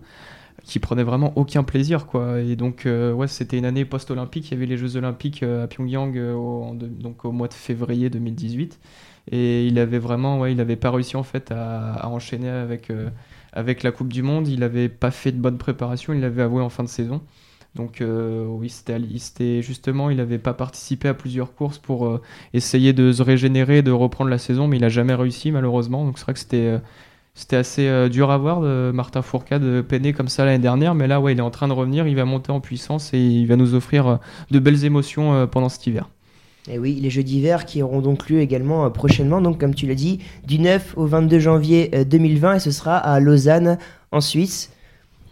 [0.65, 4.55] qu'il prenait vraiment aucun plaisir quoi et donc ouais c'était une année post-olympique il y
[4.59, 8.79] avait les Jeux olympiques à Pyongyang au, donc au mois de février 2018
[9.33, 12.93] et il avait vraiment ouais il avait pas réussi en fait à, enchaîner avec
[13.59, 16.63] avec la Coupe du Monde il avait pas fait de bonne préparation il l'avait avoué
[16.63, 17.23] en fin de saison
[17.75, 22.21] donc euh, oui c'était justement il avait pas participé à plusieurs courses pour euh,
[22.55, 26.05] essayer de se régénérer, de reprendre la saison, mais il a jamais réussi malheureusement.
[26.05, 26.81] Donc c'est vrai que c'était euh,
[27.53, 31.21] assez dur à voir de Martin Fourcade de peiner comme ça l'année dernière, mais là
[31.21, 33.57] ouais il est en train de revenir, il va monter en puissance et il va
[33.57, 34.19] nous offrir
[34.51, 36.09] de belles émotions pendant cet hiver.
[36.71, 39.87] Et oui, les Jeux d'hiver qui auront donc lieu également euh, prochainement, donc comme tu
[39.87, 43.79] l'as dit, du 9 au 22 janvier euh, 2020 et ce sera à Lausanne
[44.13, 44.71] en Suisse.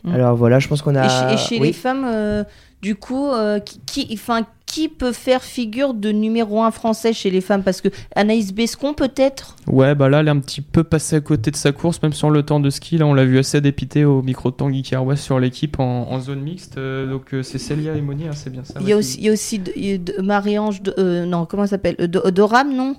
[0.04, 0.14] Mm.
[0.14, 1.04] Alors voilà, je pense qu'on a.
[1.04, 1.68] et chez, et chez oui.
[1.68, 2.44] les femmes, euh,
[2.80, 4.46] du coup, euh, qui, qui, enfin,
[4.76, 7.62] qui peut faire figure de numéro un français chez les femmes?
[7.62, 9.56] Parce que Anaïs Bescon peut-être?
[9.66, 12.12] Ouais bah là elle est un petit peu passée à côté de sa course, même
[12.12, 14.82] sur le temps de ski, là on l'a vu assez dépité au micro de Tanguy
[14.82, 18.32] Kerouas sur l'équipe en, en zone mixte, Euh, donc euh, c'est Célia et Moni, hein,
[18.34, 18.74] c'est bien ça.
[18.80, 19.18] Il y a aussi,
[20.22, 21.96] Marie-Ange, de- euh, non, comment elle s'appelle?
[21.96, 22.96] Do- Doram, non?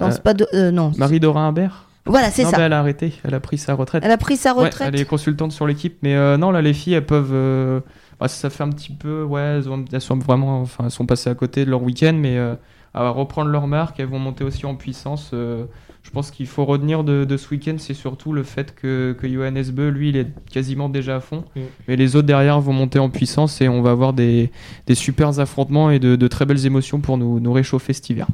[0.00, 0.92] Non, pas de, non.
[0.96, 1.86] Marie Dorin Imbert?
[2.06, 2.56] Voilà, c'est ça.
[2.56, 4.02] bah, elle a arrêté, elle a pris sa retraite.
[4.04, 4.90] Elle a pris sa Ouais, retraite.
[4.92, 7.30] elle est consultante sur l'équipe, mais euh, non, là, les filles, elles peuvent.
[7.32, 7.80] euh,
[8.20, 9.22] bah, ça fait un petit peu.
[9.24, 10.60] Ouais, elles, ont- elles sont vraiment.
[10.60, 12.54] Enfin, elles sont passées à côté de leur week-end, mais euh,
[12.94, 15.30] à reprendre leur marque, elles vont monter aussi en puissance.
[15.32, 15.64] euh,
[16.02, 19.28] je pense qu'il faut retenir de, de ce week-end, c'est surtout le fait que, que
[19.28, 21.44] Johannes Beu, lui, il est quasiment déjà à fond.
[21.54, 21.60] Mm.
[21.88, 24.50] Mais les autres derrière vont monter en puissance et on va avoir des,
[24.86, 28.26] des super affrontements et de, de très belles émotions pour nous, nous réchauffer cet hiver.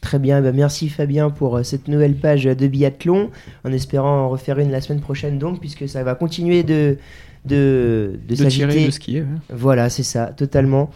[0.00, 3.30] Très bien, ben, merci Fabien pour euh, cette nouvelle page de biathlon,
[3.66, 6.96] en espérant en refaire une la semaine prochaine donc, puisque ça va continuer de,
[7.44, 9.20] de, de, De tirer, de skier.
[9.22, 9.26] ouais.
[9.50, 10.90] Voilà, c'est ça, totalement.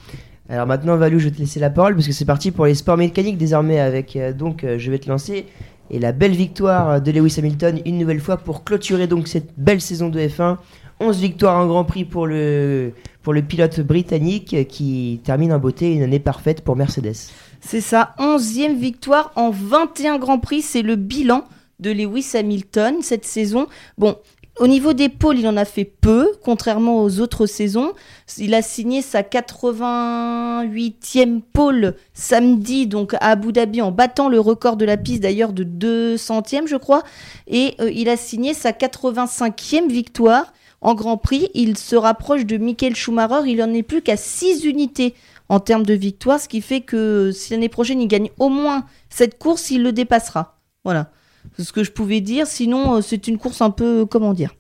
[0.48, 2.74] Alors maintenant, Valou, je vais te laisser la parole parce que c'est parti pour les
[2.74, 3.80] sports mécaniques désormais.
[3.80, 5.46] Avec euh, donc, euh, je vais te lancer
[5.90, 9.80] et la belle victoire de Lewis Hamilton une nouvelle fois pour clôturer donc cette belle
[9.80, 10.57] saison de F1.
[11.00, 15.59] 11 victoires en Grand Prix pour le pour le pilote britannique euh, qui termine en
[15.59, 17.14] beauté une année parfaite pour Mercedes.
[17.61, 20.61] C'est sa onzième victoire en 21 Grands Prix.
[20.61, 21.44] C'est le bilan
[21.80, 23.66] de Lewis Hamilton cette saison.
[23.98, 24.16] Bon,
[24.61, 27.93] au niveau des pôles, il en a fait peu, contrairement aux autres saisons.
[28.38, 34.77] Il a signé sa 88e pôle samedi, donc à Abu Dhabi, en battant le record
[34.77, 37.03] de la piste d'ailleurs de 2 centièmes, je crois.
[37.49, 41.49] Et euh, il a signé sa 85e victoire en Grand Prix.
[41.55, 43.51] Il se rapproche de Michael Schumacher.
[43.51, 45.14] Il en est plus qu'à 6 unités
[45.49, 48.87] en termes de victoire, ce qui fait que si l'année prochaine il gagne au moins
[49.11, 50.59] cette course, il le dépassera.
[50.85, 51.11] Voilà.
[51.57, 52.46] C'est ce que je pouvais dire.
[52.46, 54.54] Sinon, euh, c'est une course un peu, comment dire,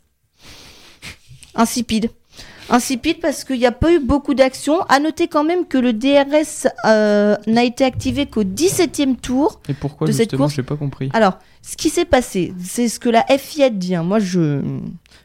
[1.54, 2.10] insipide.
[2.70, 4.80] Insipide parce qu'il n'y a pas eu beaucoup d'actions.
[4.88, 9.60] À noter quand même que le DRS euh, n'a été activé qu'au 17e tour.
[9.68, 11.10] Et pourquoi De cette course j'ai pas compris.
[11.12, 13.94] Alors, ce qui s'est passé, c'est ce que la FIA dit.
[13.94, 14.02] hein.
[14.02, 14.62] Moi, je,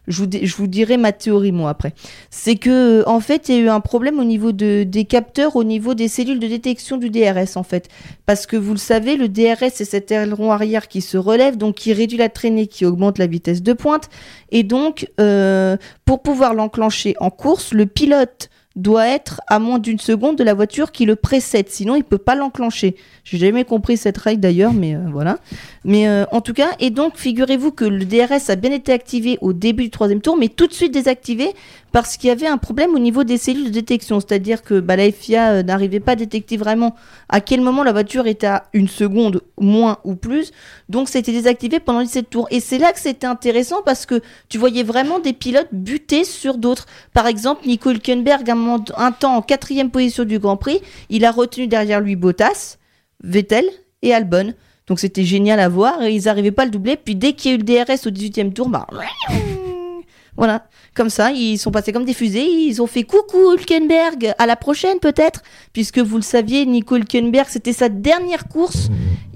[0.07, 0.23] je,
[0.55, 1.93] vous, dirai ma théorie, moi, après.
[2.29, 5.55] C'est que, en fait, il y a eu un problème au niveau de, des capteurs,
[5.55, 7.89] au niveau des cellules de détection du DRS, en fait.
[8.25, 11.75] Parce que, vous le savez, le DRS, c'est cet aileron arrière qui se relève, donc
[11.75, 14.09] qui réduit la traînée, qui augmente la vitesse de pointe.
[14.51, 19.99] Et donc, euh, pour pouvoir l'enclencher en course, le pilote doit être à moins d'une
[19.99, 22.95] seconde de la voiture qui le précède, sinon il peut pas l'enclencher.
[23.23, 25.37] J'ai jamais compris cette règle d'ailleurs, mais euh, voilà.
[25.85, 29.37] Mais euh, en tout cas, et donc figurez-vous que le DRS a bien été activé
[29.41, 31.53] au début du troisième tour, mais tout de suite désactivé
[31.91, 34.19] parce qu'il y avait un problème au niveau des cellules de détection.
[34.19, 36.95] C'est-à-dire que bah, la FIA euh, n'arrivait pas à détecter vraiment
[37.29, 40.51] à quel moment la voiture était à une seconde moins ou plus.
[40.89, 42.47] Donc c'était désactivé pendant les 7 tours.
[42.51, 46.57] Et c'est là que c'était intéressant parce que tu voyais vraiment des pilotes buter sur
[46.57, 46.85] d'autres.
[47.13, 51.31] Par exemple, Nico Hülkenberg, un, un temps en quatrième position du Grand Prix, il a
[51.31, 52.77] retenu derrière lui Bottas,
[53.23, 53.65] Vettel
[54.01, 54.53] et Albon.
[54.89, 56.01] Donc c'était génial à voir.
[56.03, 56.97] Et ils n'arrivaient pas à le doubler.
[56.97, 58.85] Puis dès qu'il y a eu le DRS au 18e tour, bah,
[60.35, 64.45] voilà, comme ça, ils sont passés comme des fusées, ils ont fait coucou Hülkenberg, à
[64.45, 68.89] la prochaine peut-être, puisque vous le saviez, Nico Hülkenberg, c'était sa dernière course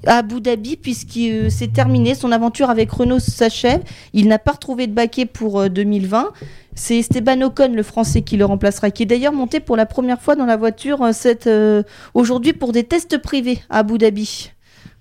[0.05, 4.51] à Abu Dhabi, puisqu'il euh, s'est terminé, son aventure avec Renault s'achève, il n'a pas
[4.51, 6.31] retrouvé de baquet pour euh, 2020,
[6.75, 10.21] c'est Esteban Ocon, le français, qui le remplacera, qui est d'ailleurs monté pour la première
[10.21, 11.11] fois dans la voiture euh,
[11.47, 14.51] euh, aujourd'hui pour des tests privés à Abu Dhabi.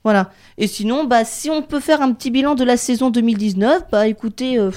[0.05, 0.31] Voilà.
[0.59, 4.07] Et sinon, bah, si on peut faire un petit bilan de la saison 2019, bah
[4.09, 4.71] écoutez, euh,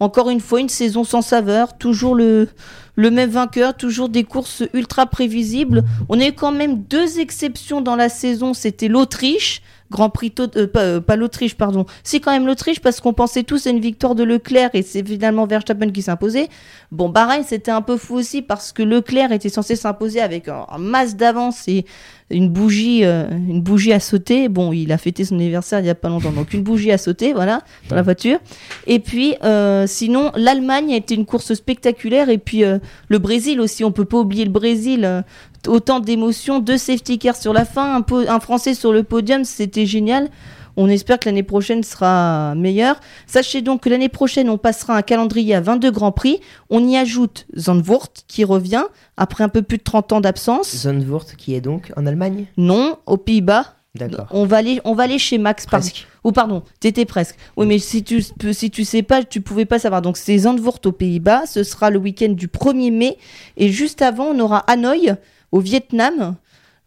[0.00, 2.48] encore une fois, une saison sans saveur, toujours le,
[2.96, 5.84] le même vainqueur, toujours des courses ultra prévisibles.
[6.08, 9.62] On a eu quand même deux exceptions dans la saison, c'était l'Autriche.
[9.90, 11.84] Grand Prix, euh, pas, euh, pas l'Autriche, pardon.
[12.02, 15.06] C'est quand même l'Autriche parce qu'on pensait tous à une victoire de Leclerc et c'est
[15.06, 16.48] finalement Verstappen qui imposé.
[16.90, 20.64] Bon, Bahreïn, c'était un peu fou aussi parce que Leclerc était censé s'imposer avec un,
[20.68, 21.84] un masse d'avance et
[22.32, 24.48] une bougie, euh, une bougie à sauter.
[24.48, 26.98] Bon, il a fêté son anniversaire il y a pas longtemps, donc une bougie à
[26.98, 28.38] sauter, voilà, dans la voiture.
[28.86, 32.28] Et puis, euh, sinon, l'Allemagne a été une course spectaculaire.
[32.28, 35.24] Et puis, euh, le Brésil aussi, on peut pas oublier le Brésil.
[35.68, 40.28] autant d'émotions, deux safety cars sur la fin, un Français sur le podium, c'était génial.
[40.76, 43.00] On espère que l'année prochaine sera meilleure.
[43.26, 46.40] Sachez donc que l'année prochaine, on passera un calendrier à 22 Grands Prix.
[46.70, 48.84] On y ajoute Zandvoort qui revient
[49.16, 50.74] après un peu plus de 30 ans d'absence.
[50.74, 52.46] Zandvoort qui est donc en Allemagne?
[52.56, 53.74] Non, aux Pays-Bas.
[53.94, 54.26] D'accord.
[54.30, 55.66] On va aller, on va aller chez Max.
[55.66, 56.06] Presque.
[56.24, 57.36] Ou pardon, t'étais presque.
[57.56, 60.00] Oui, mais si tu, si tu sais pas, tu pouvais pas savoir.
[60.00, 61.44] Donc c'est Zandvoort aux Pays-Bas.
[61.46, 63.18] Ce sera le week-end du 1er mai.
[63.58, 65.14] Et juste avant, on aura Hanoï
[65.50, 66.36] au Vietnam.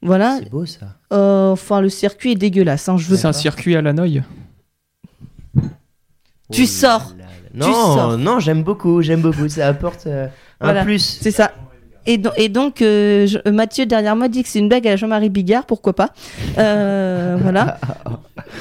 [0.01, 0.37] Voilà.
[0.43, 0.97] C'est beau ça.
[1.13, 2.87] Euh, Enfin, le circuit est dégueulasse.
[2.89, 4.23] hein, je veux C'est un circuit à la noye.
[6.51, 7.13] Tu Oh sors.
[7.15, 8.17] Tu Non, sors.
[8.17, 9.47] non, j'aime beaucoup, j'aime beaucoup.
[9.49, 10.27] Ça apporte euh,
[10.59, 10.83] un Voilà.
[10.83, 10.99] plus.
[11.21, 11.51] C'est ça.
[12.05, 14.95] Et, do- et donc, euh, je- Mathieu derrière moi dit que c'est une blague à
[14.95, 16.09] Jean-Marie Bigard, pourquoi pas.
[16.57, 17.77] Euh, voilà.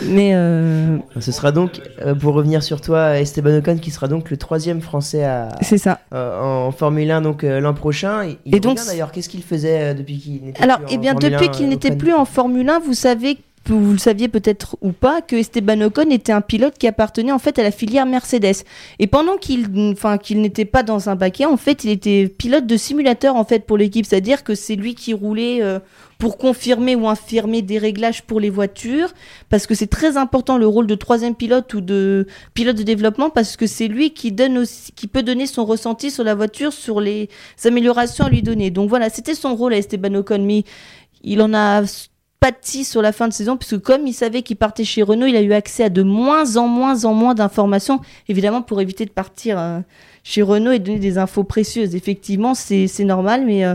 [0.07, 4.31] Mais euh, Ce sera donc, euh, pour revenir sur toi, Esteban Ocon, qui sera donc
[4.31, 6.01] le troisième Français à, c'est ça.
[6.15, 8.25] euh, en Formule 1 donc euh, l'an prochain.
[8.25, 10.97] Il, il Et donc, d'ailleurs, qu'est-ce qu'il faisait euh, depuis qu'il n'était Alors, plus eh
[10.97, 13.98] en bien, depuis 1, qu'il euh, n'était plus en Formule 1, vous savez, vous le
[13.98, 17.62] saviez peut-être ou pas, que Esteban Ocon était un pilote qui appartenait en fait à
[17.62, 18.64] la filière Mercedes.
[18.98, 22.66] Et pendant qu'il, enfin, qu'il n'était pas dans un baquet, en fait, il était pilote
[22.66, 25.62] de simulateur en fait pour l'équipe, c'est-à-dire que c'est lui qui roulait.
[25.62, 25.79] euh,
[26.18, 29.12] pour confirmer ou infirmer des réglages pour les voitures,
[29.48, 33.31] parce que c'est très important le rôle de troisième pilote ou de pilote de développement,
[33.31, 36.72] parce que c'est lui qui donne aussi, qui peut donner son ressenti sur la voiture,
[36.72, 37.29] sur les
[37.64, 38.70] améliorations à lui donner.
[38.70, 40.64] Donc voilà, c'était son rôle à Esteban Ocon, mais
[41.22, 41.83] il en a
[42.63, 45.43] sur la fin de saison, puisque comme il savait qu'il partait chez Renault, il a
[45.43, 49.59] eu accès à de moins en moins en moins d'informations, évidemment pour éviter de partir
[49.59, 49.81] euh,
[50.23, 51.95] chez Renault et donner des infos précieuses.
[51.95, 53.75] Effectivement, c'est c'est normal, mais euh,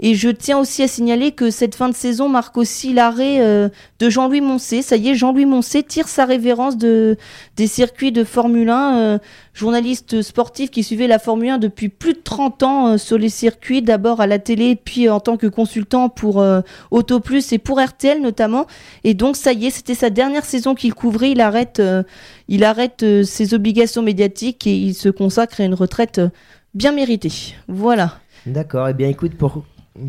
[0.00, 3.68] et je tiens aussi à signaler que cette fin de saison marque aussi l'arrêt euh,
[3.98, 4.82] de Jean-Louis Moncé.
[4.82, 7.16] Ça y est, Jean-Louis Moncé tire sa révérence de,
[7.56, 8.98] des circuits de Formule 1.
[8.98, 9.18] euh,
[9.54, 13.28] journaliste sportif qui suivait la Formule 1 depuis plus de 30 ans euh, sur les
[13.28, 16.44] circuits, d'abord à la télé, puis en tant que consultant pour
[16.92, 18.66] Auto Plus et pour RTL notamment.
[19.02, 21.32] Et donc ça y est, c'était sa dernière saison qu'il couvrait.
[21.32, 21.82] Il arrête,
[22.46, 26.20] il arrête ses obligations médiatiques et il se consacre à une retraite
[26.74, 27.54] bien méritée.
[27.66, 28.20] Voilà.
[28.46, 29.64] D'accord, et bien écoute, pour,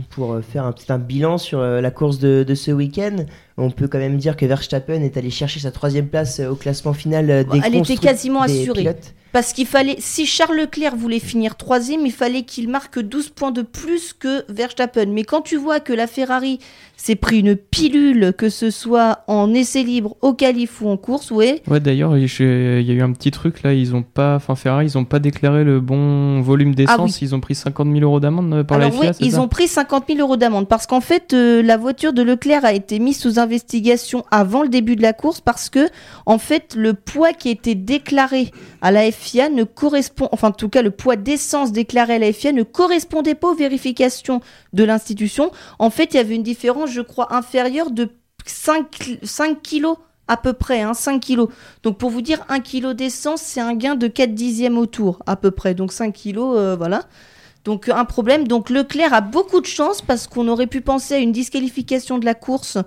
[0.09, 3.17] pour euh, faire un petit un bilan sur euh, la course de, de ce week-end,
[3.57, 6.55] on peut quand même dire que Verstappen est allé chercher sa troisième place euh, au
[6.55, 8.81] classement final des Elle était quasiment assurée.
[8.81, 9.13] pilotes.
[9.31, 13.51] Parce qu'il fallait, si Charles Leclerc voulait finir troisième, il fallait qu'il marque 12 points
[13.51, 15.05] de plus que Verstappen.
[15.07, 16.59] Mais quand tu vois que la Ferrari
[16.97, 21.31] s'est pris une pilule, que ce soit en essai libre, au qualif ou en course,
[21.31, 23.73] ouais, Ouais, d'ailleurs, il y a eu un petit truc là.
[23.73, 27.21] Ils ont pas, enfin Ferrari, ils ont pas déclaré le bon volume d'essence.
[27.21, 29.13] Ils ont pris 50 000 euros d'amende euh, par Alors la FIA.
[29.13, 32.13] c'est ils ça ont pris 50 000 euros d'amende parce qu'en fait, euh, la voiture
[32.13, 35.87] de Leclerc a été mise sous investigation avant le début de la course parce que,
[36.25, 39.18] en fait, le poids qui était déclaré à la FIA
[39.49, 43.35] ne correspond, enfin en tout cas le poids d'essence déclaré à la FIA ne correspondait
[43.35, 44.41] pas aux vérifications
[44.73, 45.51] de l'institution.
[45.79, 48.09] En fait, il y avait une différence, je crois, inférieure de
[48.45, 51.49] 5, 5 kilos à peu près, hein, 5 kilos.
[51.83, 55.19] Donc pour vous dire, 1 kilo d'essence, c'est un gain de 4 dixièmes au tour,
[55.25, 55.73] à peu près.
[55.73, 57.03] Donc 5 kilos, euh, voilà.
[57.65, 58.47] Donc un problème.
[58.47, 62.25] Donc Leclerc a beaucoup de chance parce qu'on aurait pu penser à une disqualification de
[62.25, 62.77] la course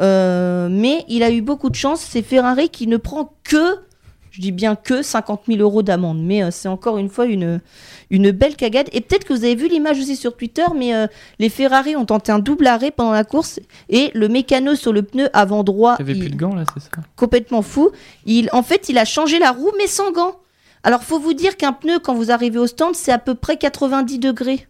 [0.00, 2.00] Euh, mais il a eu beaucoup de chance.
[2.00, 3.76] C'est Ferrari qui ne prend que,
[4.32, 6.20] je dis bien que 50 000 euros d'amende.
[6.22, 7.60] Mais euh, c'est encore une fois une,
[8.10, 8.88] une belle cagade.
[8.92, 11.06] Et peut-être que vous avez vu l'image aussi sur Twitter, mais euh,
[11.38, 15.02] les Ferrari ont tenté un double arrêt pendant la course et le mécano sur le
[15.02, 16.88] pneu avant droit, Il avait plus de gants là, c'est ça?
[17.14, 17.90] Complètement fou.
[18.24, 20.36] Il, en fait, il a changé la roue, mais sans gants.
[20.82, 23.58] Alors, faut vous dire qu'un pneu, quand vous arrivez au stand, c'est à peu près
[23.58, 24.66] 90 degrés.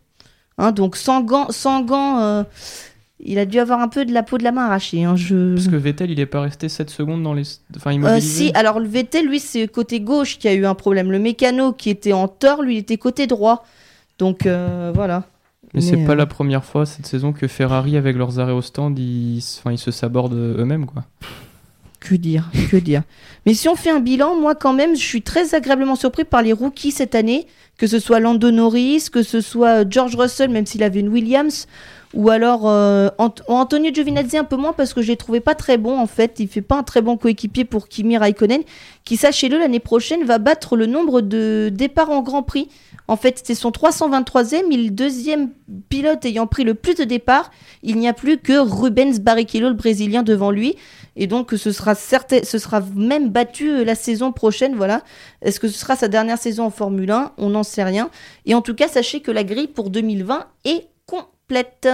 [0.58, 2.42] Hein, donc, sans gants, sans gants euh,
[3.24, 5.04] il a dû avoir un peu de la peau de la main arrachée.
[5.04, 5.54] hein, je...
[5.54, 7.44] Parce que Vettel, il est pas resté 7 secondes dans les.
[7.76, 8.46] Enfin, Euh, immobilisé.
[8.46, 11.10] si, alors le Vettel, lui, c'est côté gauche qui a eu un problème.
[11.12, 13.64] Le mécano qui était en tort, lui, il était côté droit.
[14.18, 15.24] Donc, euh, voilà.
[15.74, 18.52] Mais c'est Mais, pas euh, la première fois cette saison que Ferrari, avec leurs arrêts
[18.52, 21.04] au stand, ils, enfin, ils se sabordent eux-mêmes, quoi.
[22.08, 23.02] Que dire, que dire.
[23.46, 26.42] Mais si on fait un bilan, moi quand même, je suis très agréablement surpris par
[26.42, 27.46] les rookies cette année,
[27.78, 31.68] que ce soit Lando Norris, que ce soit George Russell, même s'il avait une Williams,
[32.12, 35.54] ou alors euh, Ant- Antonio Giovinazzi un peu moins parce que je l'ai trouvé pas
[35.54, 36.40] très bon en fait.
[36.40, 38.62] Il fait pas un très bon coéquipier pour Kimi Raikkonen,
[39.04, 42.68] qui sachez-le l'année prochaine va battre le nombre de départs en Grand Prix.
[43.08, 45.50] En fait, c'est son 323e, il est deuxième
[45.88, 47.50] pilote ayant pris le plus de départs.
[47.82, 50.76] Il n'y a plus que Rubens Barrichello, le Brésilien, devant lui.
[51.16, 54.74] Et donc, ce sera, ce sera même battu euh, la saison prochaine.
[54.74, 55.02] Voilà.
[55.42, 58.10] Est-ce que ce sera sa dernière saison en Formule 1 On n'en sait rien.
[58.46, 61.88] Et en tout cas, sachez que la grille pour 2020 est complète.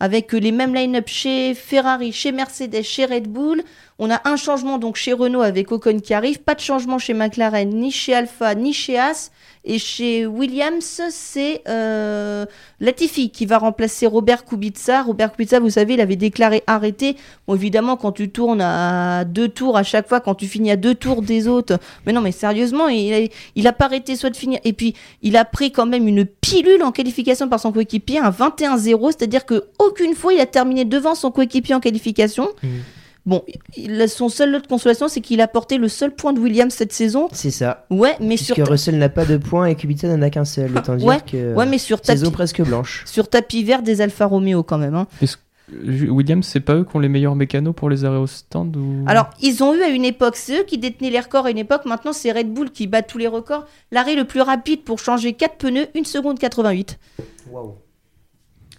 [0.00, 3.62] Avec euh, les mêmes line-up chez Ferrari, chez Mercedes, chez Red Bull.
[4.00, 6.40] On a un changement donc chez Renault avec Ocon qui arrive.
[6.40, 9.30] Pas de changement chez McLaren, ni chez Alpha, ni chez As.
[9.64, 12.46] Et chez Williams, c'est euh,
[12.80, 15.02] Latifi qui va remplacer Robert Kubica.
[15.02, 17.16] Robert Kubica, vous savez, il avait déclaré arrêter.
[17.46, 20.76] Bon, évidemment, quand tu tournes à deux tours à chaque fois, quand tu finis à
[20.76, 21.78] deux tours des autres.
[22.06, 23.30] Mais non, mais sérieusement, il
[23.66, 24.58] a, pas arrêté soit de finir.
[24.64, 28.30] Et puis, il a pris quand même une pilule en qualification par son coéquipier, un
[28.30, 29.12] 21-0.
[29.12, 32.48] C'est-à-dire que aucune fois il a terminé devant son coéquipier en qualification.
[33.24, 33.44] Bon,
[33.76, 36.74] il, son seul lot de consolation, c'est qu'il a porté le seul point de Williams
[36.74, 37.28] cette saison.
[37.32, 37.86] C'est ça.
[37.90, 40.76] Ouais, mais sur Puisque Russell n'a pas de points et Kubica n'en a qu'un seul.
[40.76, 43.04] Autant dire Ouais, que ouais, mais sur tapis, saison presque blanche.
[43.06, 44.94] sur tapis vert des Alfa Romeo quand même.
[44.96, 45.06] hein.
[45.84, 49.04] Williams, c'est pas eux qui ont les meilleurs mécanos pour les arrêts au stand ou...
[49.06, 51.56] Alors, ils ont eu à une époque, c'est eux qui détenaient les records à une
[51.58, 51.86] époque.
[51.86, 53.64] Maintenant, c'est Red Bull qui bat tous les records.
[53.90, 56.98] L'arrêt le plus rapide pour changer 4 pneus, 1 seconde 88.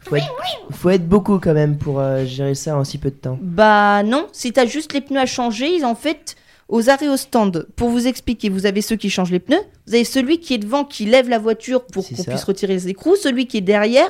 [0.05, 0.33] Faut être,
[0.71, 3.37] faut être beaucoup quand même pour euh, gérer ça en si peu de temps.
[3.41, 6.35] Bah non, si t'as juste les pneus à changer, ils en fait
[6.69, 7.67] aux arrêts au stand.
[7.75, 10.57] Pour vous expliquer, vous avez ceux qui changent les pneus, vous avez celui qui est
[10.57, 14.09] devant qui lève la voiture pour qu'on puisse retirer les écrous, celui qui est derrière.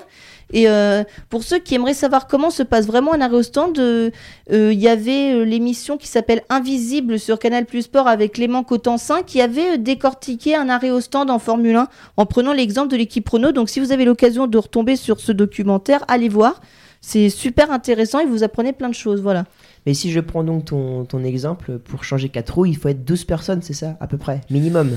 [0.54, 3.78] Et euh, pour ceux qui aimeraient savoir comment se passe vraiment un arrêt au stand,
[3.80, 4.12] euh,
[4.52, 8.64] euh, il y avait euh, l'émission qui s'appelle Invisible sur Canal Plus Sport avec Clément
[8.64, 11.88] Cotensin qui avait euh, décortiqué un arrêt au stand en Formule 1
[12.18, 13.52] en prenant l'exemple de l'équipe Renault.
[13.52, 16.62] Donc si vous avez l'occasion de retomber sur ce documentaire, allez voir.
[17.02, 19.22] C'est super intéressant et vous apprenez plein de choses.
[19.22, 19.46] Voilà.
[19.88, 23.04] Mais si je prends donc ton, ton exemple, pour changer 4 roues, il faut être
[23.04, 24.92] 12 personnes, c'est ça À peu près, minimum?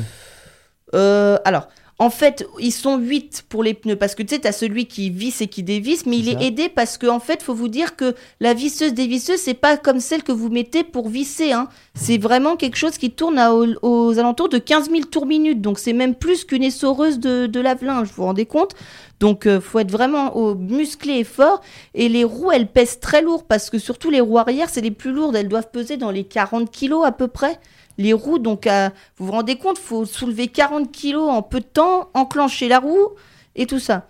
[0.94, 4.46] Euh, alors, en fait, ils sont 8 pour les pneus parce que tu sais, tu
[4.46, 7.42] as celui qui visse et qui dévisse, mais il est aidé parce que en fait,
[7.42, 11.08] faut vous dire que la visseuse dévisseuse, c'est pas comme celle que vous mettez pour
[11.08, 11.52] visser.
[11.52, 11.68] Hein.
[11.94, 15.62] C'est vraiment quelque chose qui tourne à- aux, aux alentours de 15 000 tours minutes.
[15.62, 18.72] Donc, c'est même plus qu'une essoreuse de, de lave-linge, vous vous rendez compte?
[19.18, 21.62] Donc, euh, faut être vraiment au- musclé et fort.
[21.94, 24.90] Et les roues, elles pèsent très lourd parce que surtout les roues arrière, c'est les
[24.90, 25.34] plus lourdes.
[25.34, 27.58] Elles doivent peser dans les 40 kilos à peu près.
[27.98, 31.64] Les roues, donc, à- vous vous rendez compte, faut soulever 40 kilos en peu de
[31.64, 33.08] temps, enclencher la roue
[33.54, 34.08] et tout ça.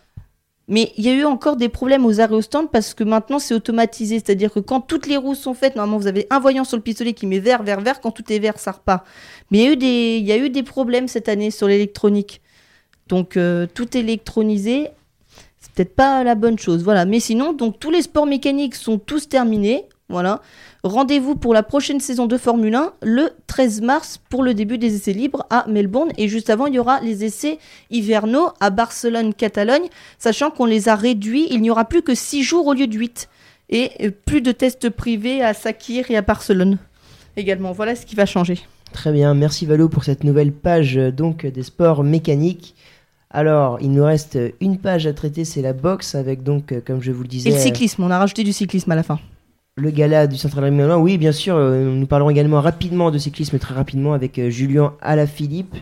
[0.69, 3.39] Mais il y a eu encore des problèmes aux arrêts au stand parce que maintenant
[3.39, 4.17] c'est automatisé.
[4.17, 6.83] C'est-à-dire que quand toutes les roues sont faites, normalement vous avez un voyant sur le
[6.83, 8.01] pistolet qui met vert, vert, vert.
[8.01, 9.07] Quand tout est vert, ça repart.
[9.53, 11.69] Mais il y a eu des, il y a eu des problèmes cette année sur
[11.69, 12.41] l'électronique.
[13.07, 14.89] Donc euh, tout électronisé,
[15.61, 16.83] c'est peut-être pas la bonne chose.
[16.83, 17.05] Voilà.
[17.05, 19.85] Mais sinon, donc tous les sports mécaniques sont tous terminés.
[20.09, 20.41] Voilà.
[20.85, 24.95] Rendez-vous pour la prochaine saison de Formule 1 le 13 mars pour le début des
[24.95, 26.13] essais libres à Melbourne.
[26.17, 27.59] Et juste avant, il y aura les essais
[27.91, 29.89] hivernaux à Barcelone-Catalogne,
[30.19, 31.49] sachant qu'on les a réduits.
[31.51, 33.29] Il n'y aura plus que 6 jours au lieu de 8.
[33.69, 36.79] Et euh, plus de tests privés à Sakir et à Barcelone
[37.37, 37.73] également.
[37.73, 38.59] Voilà ce qui va changer.
[38.93, 42.75] Très bien, merci Valo pour cette nouvelle page euh, donc des sports mécaniques.
[43.31, 47.03] Alors, il nous reste une page à traiter, c'est la boxe avec donc, euh, comme
[47.03, 49.19] je vous le disais, Et le cyclisme, on a rajouté du cyclisme à la fin.
[49.79, 50.97] Le gala du Central Régional.
[50.99, 54.95] Oui, bien sûr, euh, nous parlerons également rapidement de cyclisme, très rapidement, avec euh, Julien
[55.03, 55.77] Alaphilippe.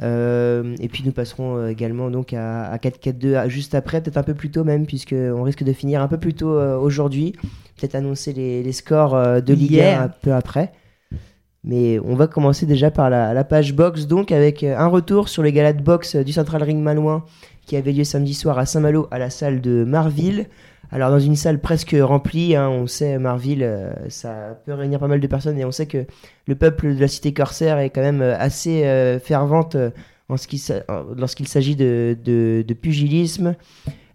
[0.00, 4.16] Euh, et puis nous passerons euh, également donc à, à 4-4-2 à- juste après, peut-être
[4.16, 7.32] un peu plus tôt même, puisqu'on risque de finir un peu plus tôt euh, aujourd'hui.
[7.76, 10.02] Peut-être annoncer les, les scores euh, de Ligue 1 Yeah.
[10.02, 10.72] un peu après.
[11.62, 15.42] Mais on va commencer déjà par la, la page box, donc avec un retour sur
[15.44, 17.24] les galas de boxe du Central Ring Malouin
[17.66, 20.46] qui avait lieu samedi soir à Saint-Malo à la salle de Marville.
[20.90, 25.06] Alors dans une salle presque remplie, hein, on sait Marville, euh, ça peut réunir pas
[25.06, 26.06] mal de personnes et on sait que
[26.46, 29.76] le peuple de la cité corsaire est quand même euh, assez euh, fervente
[30.30, 30.58] lorsqu'il
[31.48, 33.54] s'agit de, pugilisme.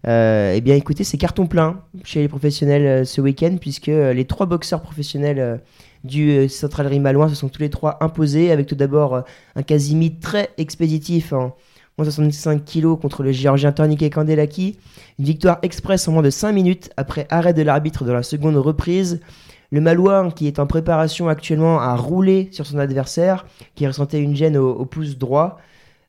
[0.06, 4.82] Eh bien écoutez, c'est carton plein chez les professionnels ce week-end puisque les trois boxeurs
[4.82, 5.60] professionnels
[6.04, 9.24] du Central Malouin se sont tous les trois imposés avec tout d'abord
[9.56, 11.32] un Kazimi très expéditif
[12.02, 14.78] 65 kg contre le géorgien Tornike Kandelaki.
[15.18, 18.56] Une victoire express en moins de 5 minutes après arrêt de l'arbitre dans la seconde
[18.56, 19.20] reprise.
[19.70, 24.34] Le Malouin, qui est en préparation actuellement, a roulé sur son adversaire, qui ressentait une
[24.36, 25.58] gêne au, pouce droit.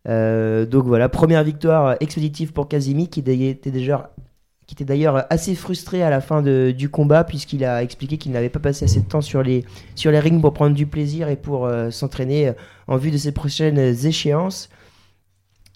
[0.08, 6.22] Euh, donc voilà, première victoire expéditive pour Kazimi, qui était d'ailleurs assez frustré à la
[6.22, 9.66] fin du combat puisqu'il a expliqué qu'il n'avait pas passé assez de temps sur les,
[10.04, 12.54] rings pour prendre du plaisir et pour euh, s'entraîner
[12.88, 14.70] en vue de ses prochaines échéances.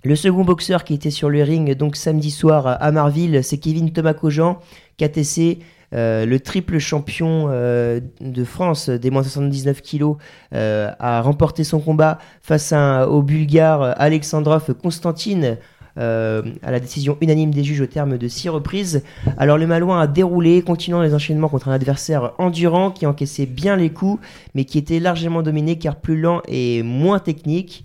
[0.06, 3.92] Le second boxeur qui était sur le ring donc samedi soir à Marville, c'est Kevin
[3.92, 4.60] Thomas-Cojan,
[4.98, 5.60] KTC,
[5.94, 10.16] euh, le triple champion euh, de France des moins 79 kilos,
[10.54, 15.58] euh, a remporté son combat face au Bulgare Alexandrov Constantine
[16.00, 19.04] euh, à la décision unanime des juges au terme de six reprises.
[19.38, 23.76] Alors le Malouin a déroulé, continuant les enchaînements contre un adversaire endurant qui encaissait bien
[23.76, 24.22] les coups,
[24.56, 27.84] mais qui était largement dominé car plus lent et moins technique.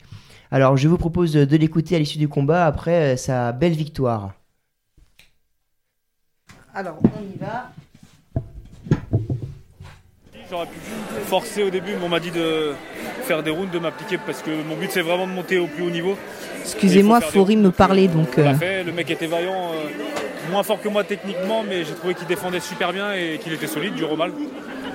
[0.55, 4.35] Alors je vous propose de, l'écouter à l'issue du combat après euh, sa belle victoire.
[6.73, 7.73] Alors, on y va.
[10.49, 10.79] J'aurais pu
[11.27, 12.73] forcer au début, mais on m'a dit de
[13.25, 15.83] faire des rounds, de m'appliquer parce que mon but c'est vraiment de monter au plus
[15.83, 16.17] haut niveau.
[16.61, 18.29] Excusez-moi, des- me parlait, donc...
[18.37, 21.95] On euh, fait, le mec était vaillant, euh, moins fort que moi techniquement, mais j'ai
[21.95, 24.31] trouvé qu'il défendait super bien et qu'il était solide, du mal.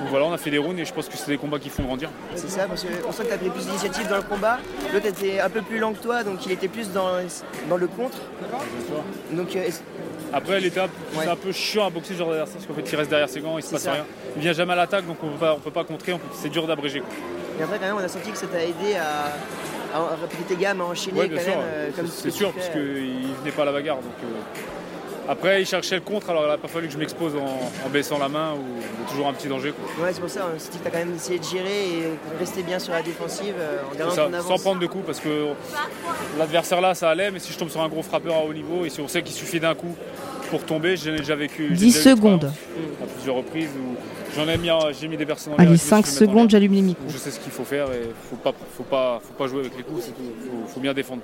[0.10, 1.84] Voilà, on a fait des rounds et je pense que c'est des combats qui font
[1.84, 2.10] grandir.
[2.36, 4.57] C'est ça, parce qu'on sent que tu as pris plus d'initiative dans le combat.
[4.93, 7.10] L'autre était un peu plus lent que toi, donc il était plus dans,
[7.70, 8.18] dans le contre.
[9.32, 9.70] Donc euh,
[10.34, 10.72] Après, Ouais.
[10.72, 13.30] c'est un peu chiant à boxer ce genre d'adversaire parce qu'en fait il reste derrière
[13.30, 13.93] ses gants, il se passe ça.
[13.93, 14.05] rien.
[14.36, 16.49] Il vient jamais à l'attaque donc on peut pas, on peut pas contrer, peut- c'est
[16.49, 17.01] dur d'abréger.
[17.60, 20.55] et après quand même on a senti que ça t'a aidé à, à répéter tes
[20.55, 21.60] gammes, à enchaîner Ouais, quand sûr, même.
[21.64, 22.80] euh, c'est sûr, parce qu'il
[23.41, 23.97] venait pas à la bagarre.
[23.97, 24.28] Donc, euh,
[25.32, 27.90] Après, il cherchait le contre, alors il n'a pas fallu que je m'expose en, en
[27.92, 29.72] baissant la main ou il y a toujours un petit danger.
[29.74, 30.06] quoi.
[30.06, 32.04] Ouais, c'est pour ça, dit que t'as quand même essayé de gérer et
[32.40, 34.48] rester bien sur la défensive euh, en gardant ça, ton avance.
[34.48, 35.50] sans prendre de coups, parce que
[36.40, 38.86] l'adversaire là, ça allait, mais si je tombe sur un gros frappeur à haut niveau,
[38.86, 39.96] et si on sait qu'il suffit d'un coup
[40.50, 41.68] pour tomber, j'ai déjà vécu.
[41.70, 42.44] j'ai 10 déjà eu secondes.
[42.46, 45.66] l'expérience À plusieurs reprises où j'en ai mis, un- j'ai mis des personnes en Allez,
[45.66, 47.04] et je me suis 5 fait mettre en secondes, j'allume les micros.
[47.08, 49.78] Je sais ce qu'il faut faire et faut pas, faut pas, faut pas jouer avec
[49.78, 50.24] les coups, c'est tout.
[50.66, 51.22] Faut, faut bien défendre.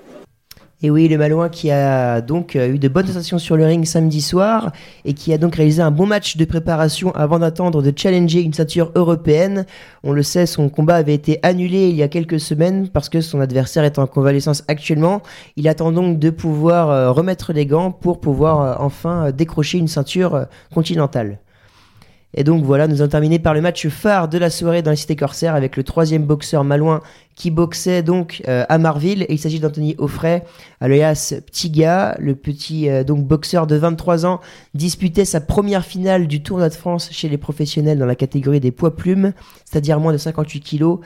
[0.81, 3.85] Et oui, le Malouin qui a donc euh, eu de bonnes sensations sur le ring
[3.85, 4.73] samedi soir
[5.05, 8.53] et qui a donc réalisé un bon match de préparation avant d'attendre de challenger une
[8.53, 9.65] ceinture européenne.
[10.03, 13.21] On le sait, son combat avait été annulé il y a quelques semaines parce que
[13.21, 15.21] son adversaire est en convalescence actuellement.
[15.55, 19.87] Il attend donc de pouvoir euh, remettre les gants pour pouvoir euh, enfin décrocher une
[19.87, 21.39] ceinture continentale.
[22.37, 24.97] Et donc voilà, nous avons terminé par le match phare de la soirée dans la
[24.97, 26.99] cité corsaire avec le troisième boxeur malouin
[27.35, 29.23] qui boxait donc euh, à Marville.
[29.23, 30.43] Et il s'agit d'Anthony Offray,
[30.81, 31.71] alias Petit
[32.19, 34.41] le petit euh, donc boxeur de 23 ans,
[34.73, 38.71] disputait sa première finale du tournoi de France chez les professionnels dans la catégorie des
[38.71, 39.31] poids plumes,
[39.63, 40.99] c'est-à-dire moins de 58 kilos.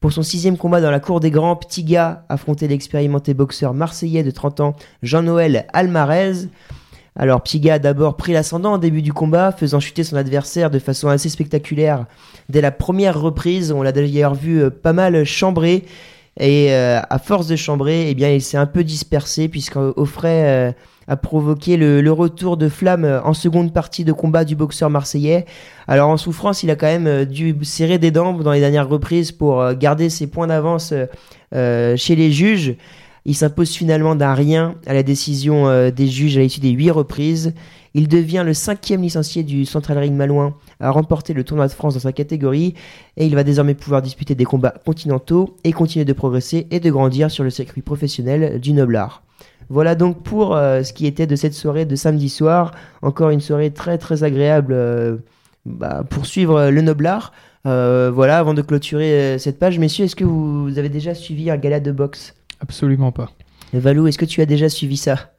[0.00, 4.30] Pour son sixième combat dans la cour des grands, Petit affrontait l'expérimenté boxeur marseillais de
[4.30, 6.48] 30 ans, Jean-Noël Almarez.
[7.16, 10.80] Alors Piga a d'abord pris l'ascendant au début du combat, faisant chuter son adversaire de
[10.80, 12.06] façon assez spectaculaire.
[12.48, 15.84] Dès la première reprise, on l'a d'ailleurs vu euh, pas mal chambrer,
[16.40, 20.72] et euh, à force de chambrer, eh il s'est un peu dispersé, puisqu'Offray euh,
[21.06, 25.44] a provoqué le, retour de flamme en seconde partie de combat du boxeur marseillais.
[25.86, 29.30] Alors en souffrance, il a quand même dû serrer des dents dans les dernières reprises
[29.30, 30.92] pour garder ses points d'avance
[31.52, 32.74] chez les juges.
[33.26, 36.90] Il s'impose finalement d'un rien à la décision euh, des juges à l'issue des huit
[36.90, 37.54] reprises.
[37.94, 41.94] Il devient le cinquième licencié du Central Ring Malouin à remporter le tournoi de France
[41.94, 42.74] dans sa catégorie
[43.16, 46.90] et il va désormais pouvoir disputer des combats continentaux et continuer de progresser et de
[46.90, 49.22] grandir sur le circuit professionnel du Noblard.
[49.70, 52.72] Voilà donc pour euh, ce qui était de cette soirée de samedi soir.
[53.00, 55.16] Encore une soirée très très agréable euh,
[55.64, 57.32] bah, pour suivre le Noblard.
[57.64, 61.80] Voilà, avant de clôturer cette page, messieurs, est-ce que vous avez déjà suivi un gala
[61.80, 62.34] de boxe?
[62.64, 63.30] Absolument pas.
[63.74, 65.34] Valou, est-ce que tu as déjà suivi ça?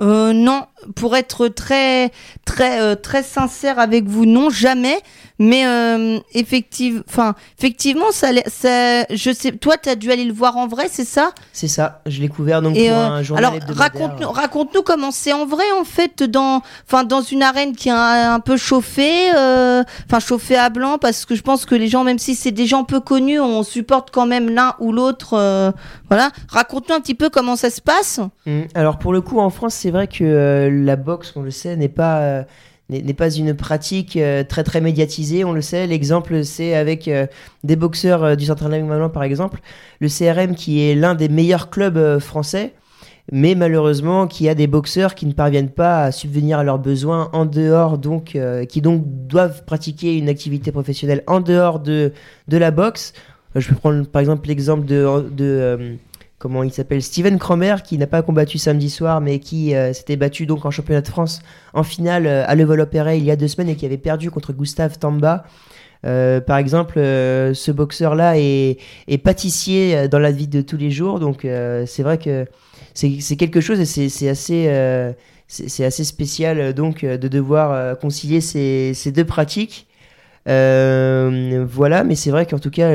[0.00, 2.12] Euh, non, pour être très,
[2.44, 4.98] très, euh, très sincère avec vous, non, jamais.
[5.40, 9.50] Mais euh, effective, enfin, effectivement, ça, ça, je sais.
[9.50, 11.32] Toi, tu as dû aller le voir en vrai, c'est ça?
[11.52, 15.10] C'est ça, je l'ai couvert donc Et pour euh, un journal alors raconte-nous, raconte-nous comment
[15.10, 18.56] c'est en vrai en fait dans, enfin dans une arène qui est un, un peu
[18.56, 22.36] chauffée, euh, enfin chauffée à blanc parce que je pense que les gens, même si
[22.36, 25.34] c'est des gens peu connus, on supporte quand même l'un ou l'autre.
[25.34, 25.72] euh,
[26.08, 28.20] voilà, raconte-nous un petit peu comment ça se passe.
[28.46, 28.62] Mm.
[28.74, 31.74] Alors pour le coup en France c'est vrai que euh, la boxe on le sait
[31.76, 32.42] n'est pas euh,
[32.90, 35.86] n'est pas une pratique euh, très très médiatisée on le sait.
[35.86, 37.26] L'exemple c'est avec euh,
[37.62, 39.60] des boxeurs euh, du centre Mamelin par exemple.
[40.00, 42.72] Le CRM qui est l'un des meilleurs clubs français
[43.32, 47.30] mais malheureusement qui a des boxeurs qui ne parviennent pas à subvenir à leurs besoins
[47.32, 52.12] en dehors donc qui donc doivent pratiquer une activité professionnelle en dehors de
[52.48, 53.14] de la boxe.
[53.54, 55.96] Je peux prendre par exemple l'exemple de
[56.44, 60.16] comment il s'appelle Steven Cromer qui n'a pas combattu samedi soir mais qui euh, s'était
[60.16, 61.40] battu donc en championnat de France
[61.72, 64.30] en finale euh, à Le Vol-Opéret il y a deux semaines et qui avait perdu
[64.30, 65.46] contre Gustave Tamba.
[66.04, 68.76] Euh, par exemple, ce boxeur-là est,
[69.22, 71.46] pâtissier dans la vie de tous les jours, donc
[71.86, 72.44] c'est vrai que
[72.92, 74.68] c'est quelque chose et c'est assez,
[75.48, 79.86] assez spécial donc de devoir concilier ces, ces deux pratiques.
[80.44, 82.90] Voilà, mais c'est vrai qu'en tout cas,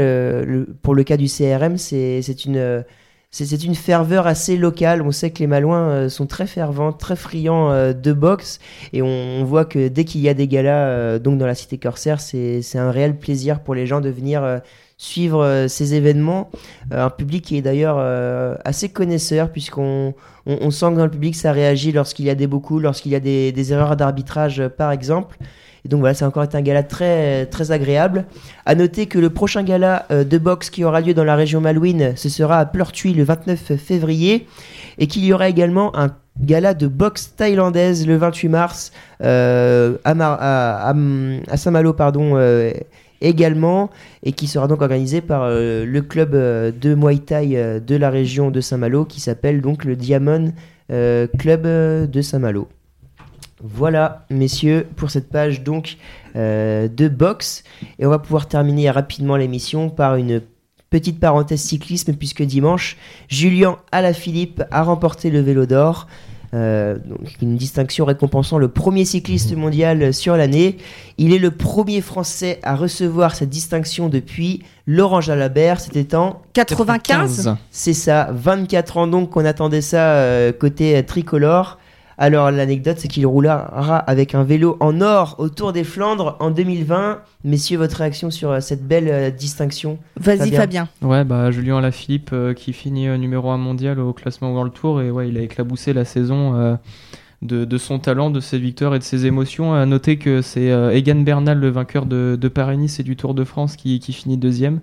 [0.83, 2.83] pour le cas du CRM, c'est une,
[3.31, 5.01] c'est une ferveur assez locale.
[5.01, 8.59] On sait que les Malouins euh, sont très fervents, très friands euh, de boxe,
[8.91, 11.55] et on, on voit que dès qu'il y a des galas, euh, donc dans la
[11.55, 14.61] cité corsaire, c'est un réel plaisir pour les gens de venir
[14.97, 16.49] suivre ces événements.
[16.91, 17.99] Un public qui est d'ailleurs
[18.65, 20.13] assez connaisseur, puisqu'on
[20.45, 23.11] on, on sent que dans le public ça réagit lorsqu'il y a des beaucoup, lorsqu'il
[23.11, 25.37] y a des, des erreurs d'arbitrage, par exemple.
[25.85, 28.25] Et donc voilà, c'est encore été un gala très, très agréable.
[28.65, 31.61] À noter que le prochain gala euh, de boxe qui aura lieu dans la région
[31.61, 34.47] Malouine, ce sera à Pleurtuis le 29 février.
[34.97, 36.09] Et qu'il y aura également un
[36.41, 38.91] gala de boxe thaïlandaise le 28 mars
[39.23, 40.93] euh, à,
[41.55, 42.71] Saint-Malo pardon, euh,
[43.21, 43.89] également.
[44.23, 48.59] Et qui sera donc organisé par le club de Muay Thai de la région de
[48.59, 50.51] Saint-Malo qui s'appelle donc le Diamond
[50.89, 52.67] Club de Saint-Malo.
[53.61, 55.97] Voilà, messieurs, pour cette page donc
[56.35, 57.63] euh, de boxe.
[57.97, 60.41] Et on va pouvoir terminer rapidement l'émission par une
[60.89, 62.97] petite parenthèse cyclisme, puisque dimanche,
[63.27, 66.07] Julien Alaphilippe a remporté le vélo d'or.
[66.55, 70.77] Euh, donc une distinction récompensant le premier cycliste mondial sur l'année.
[71.19, 75.79] Il est le premier Français à recevoir cette distinction depuis Laurent Jalabert.
[75.79, 77.55] C'était en 95.
[77.69, 81.77] c'est ça, 24 ans donc qu'on attendait ça euh, côté tricolore.
[82.21, 87.21] Alors l'anecdote c'est qu'il roulera avec un vélo en or autour des Flandres en 2020.
[87.45, 90.59] Messieurs, votre réaction sur euh, cette belle euh, distinction Vas-y, Fabien.
[90.59, 90.89] Fabien.
[91.01, 95.09] Ouais, bah Julien Alaphilippe euh, qui finit numéro 1 mondial au classement World Tour et
[95.09, 96.75] ouais, il a éclaboussé la saison euh,
[97.41, 99.73] de, de son talent, de ses victoires et de ses émotions.
[99.73, 103.33] À noter que c'est euh, Egan Bernal, le vainqueur de, de Paris-Nice et du Tour
[103.33, 104.81] de France, qui, qui finit deuxième.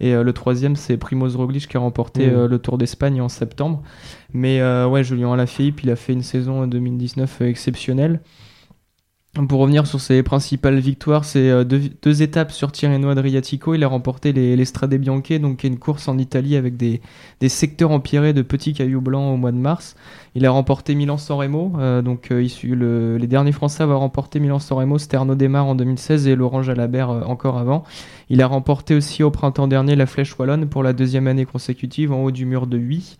[0.00, 2.34] Et euh, le troisième, c'est Primoz Roglic qui a remporté Mhm.
[2.36, 3.82] euh, le Tour d'Espagne en septembre.
[4.32, 8.20] Mais euh, ouais, Julien Alaphilippe, il a fait une saison 2019 exceptionnelle.
[9.46, 13.74] Pour revenir sur ses principales victoires, c'est euh, deux, étapes sur Tirreno Adriatico.
[13.74, 17.00] Il a remporté les, les Strade donc une course en Italie avec des,
[17.46, 19.94] secteurs empierrés de petits cailloux blancs au mois de mars.
[20.34, 24.76] Il a remporté Milan-San Remo, euh, donc euh, les derniers Français à avoir remporté Milan-San
[24.78, 27.84] Remo, c'était Arnaud en 2016 et Laurent Jalabert encore avant.
[28.30, 32.12] Il a remporté aussi au printemps dernier la Flèche Wallonne pour la deuxième année consécutive
[32.12, 33.16] en haut du mur de Huy.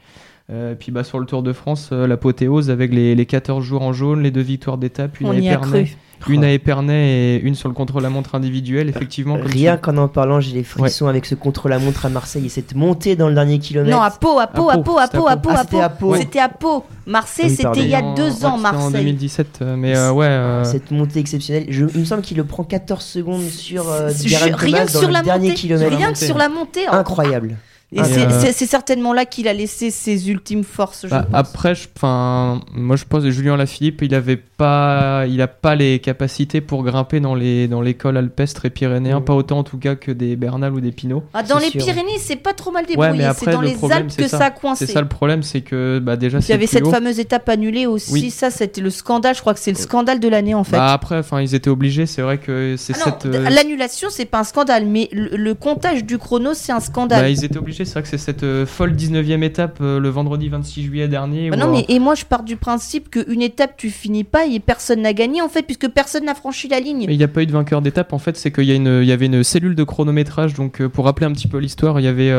[0.51, 3.83] Euh, puis bah, sur le Tour de France, euh, l'apothéose avec les, les 14 jours
[3.83, 5.91] en jaune, les deux victoires d'étape, une On à y a Épernay,
[6.21, 6.33] cru.
[6.33, 8.89] une à Épernay et une sur le contre-la-montre individuel.
[8.89, 12.47] Effectivement, comme Rien tu- qu'en en parlant, j'ai les frissons avec ce contre-la-montre à Marseille
[12.47, 13.95] et cette montée dans le dernier kilomètre.
[13.95, 15.89] Non, à Pau, à Pau, à Pau, à Pau, à Pau, Ah, à c'était à
[15.91, 16.09] Pau.
[16.13, 16.17] Pau.
[16.17, 16.85] C'était à Pau.
[17.07, 18.93] Marseille, c'était il y a deux ouais, ans, c'était En Marseille.
[19.05, 20.25] 2017, euh, mais euh, ouais.
[20.29, 21.67] euh, Cette montée exceptionnelle.
[21.69, 24.87] Je, il me semble qu'il le prend 14 secondes sur euh, Je- Geraint rien Thomas
[24.87, 25.95] que dans sur le la dernier montée, kilomètre.
[25.95, 26.87] rien que sur la montée.
[26.91, 26.95] oh.
[26.95, 27.57] Incroyable.
[27.91, 31.07] Et c'est euh, c'est- certainement là qu'il a laissé ses ultimes forces.
[31.07, 31.35] je Bah, pense.
[31.41, 35.75] après, je- enfin, moi je pense que Julien Lafilippe, il avait pas, il a pas
[35.75, 39.25] les capacités pour grimper dans les dans l'école alpestre et pyrénéen, Mm.
[39.25, 41.23] pas autant en tout cas que des Bernal ou des Pinot.
[41.33, 41.83] Ah, dans les sûr.
[41.83, 43.27] Pyrénées, c'est pas trop mal débrouillé.
[43.35, 44.37] c'est dans le les problème, Alpes que ça.
[44.39, 44.85] ça a coincé.
[44.87, 46.91] C'est ça le problème, c'est que bah déjà Il y avait cette haut.
[46.91, 48.13] fameuse étape annulée aussi.
[48.13, 48.31] Oui.
[48.31, 49.35] Ça, c'était le scandale.
[49.35, 50.77] Je crois que c'est le scandale de l'année en fait.
[50.77, 52.05] Bah après, enfin, ils étaient obligés.
[52.05, 53.25] C'est vrai que c'est Ah cette.
[53.35, 57.23] euh, L'annulation, c'est pas un scandale, mais le, le comptage du chrono, c'est un scandale.
[57.23, 57.78] bah, ils étaient obligés.
[57.85, 61.51] C'est vrai que c'est cette euh, folle 19e étape euh, le vendredi 26 juillet dernier.
[61.51, 64.47] Bah non, euh, mais et moi je pars du principe qu'une étape tu finis pas
[64.47, 67.05] et personne n'a gagné en fait, puisque personne n'a franchi la ligne.
[67.07, 68.13] Mais il n'y a pas eu de vainqueur d'étape.
[68.13, 70.55] En fait, c'est qu'il y, a une- il y avait une cellule de chronométrage.
[70.55, 72.33] Donc, pour rappeler un petit peu l'histoire, il y avait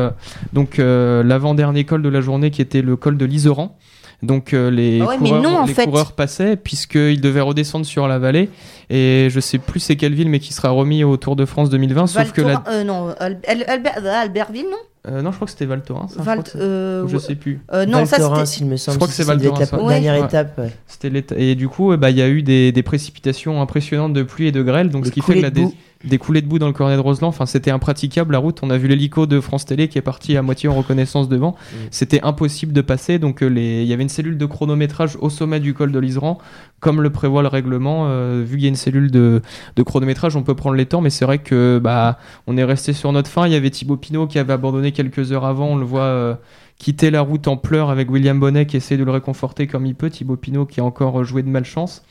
[0.53, 3.77] donc l'avant-dernier col de la journée qui était le col de l'Iseran.
[4.21, 8.19] Donc euh, les, Ah ouais, coureurs, non, les coureurs passaient puisqu'ils devaient redescendre sur la
[8.19, 8.49] vallée.
[8.89, 11.69] Et je sais plus c'est quelle ville, mais qui sera remis au Tour de France
[11.69, 12.07] 2020.
[12.07, 12.57] Sauf que Val la...
[12.57, 14.77] Thorens- euh, non, Al- Al- Albert- Albertville, non?
[15.07, 16.11] Euh, non, je crois que c'était Val Thorens.
[16.11, 17.61] hein, je Val- euh, Je sais plus.
[17.71, 18.93] euh, non, ça Thorens, il me semble.
[18.95, 19.93] Je crois que c'est Val Thorens, la ouais.
[20.01, 20.25] dernière Ouais.
[20.27, 20.57] étape.
[20.57, 20.71] ouais.
[20.87, 24.23] C'était Et du coup, euh, bah, il y a eu des, des précipitations impressionnantes de
[24.23, 25.67] pluie et de grêle, donc ce qui fait que la dé-.
[26.05, 28.59] Des coulées de boue dans le cornet de Roseland, enfin, c'était impraticable la route.
[28.63, 31.51] On a vu l'hélico de France Télé qui est parti à moitié en reconnaissance devant.
[31.51, 31.75] Mm.
[31.91, 33.81] C'était impossible de passer, donc euh, les...
[33.81, 36.37] il y avait une cellule de chronométrage au sommet du col de l'Iseran,
[36.79, 38.05] comme le prévoit le règlement.
[38.07, 39.41] euh, vu qu'il y a une cellule de,
[39.75, 42.93] de chronométrage, on peut prendre les temps, mais c'est vrai que bah, on est resté
[42.93, 43.45] sur notre fin.
[43.45, 46.01] Il y avait Thibaut Pinot qui avait abandonné quelques heures avant, on le voit.
[46.01, 46.35] euh,
[46.79, 49.95] quitter la route en pleurs avec William Bonnet qui essaie de le réconforter comme il
[49.95, 52.03] peut, Thibaut Pinot qui a encore joué de malchance.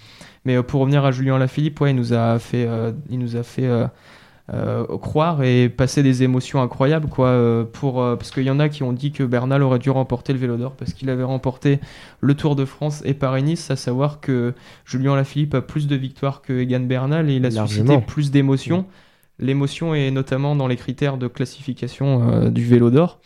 [0.45, 3.37] Mais euh, pour revenir à Julien Lafilippe, ouais, il nous a fait, euh, il nous
[3.37, 3.69] a fait
[4.51, 7.29] euh, croire et passer des émotions incroyables, quoi.
[7.29, 9.91] euh, pour, euh, parce qu'il y en a qui ont dit que Bernal aurait dû
[9.91, 11.81] remporter le Vélo d'Or parce qu'il avait remporté
[12.23, 14.55] le Tour de France et Paris-Nice, à savoir que
[14.87, 17.67] Julien Lafilippe a plus de victoires que Egan Bernal et il a Largement.
[17.93, 18.87] suscité plus d'émotions.
[19.39, 23.21] L'émotion est notamment dans les critères de classification euh, du Vélo d'Or.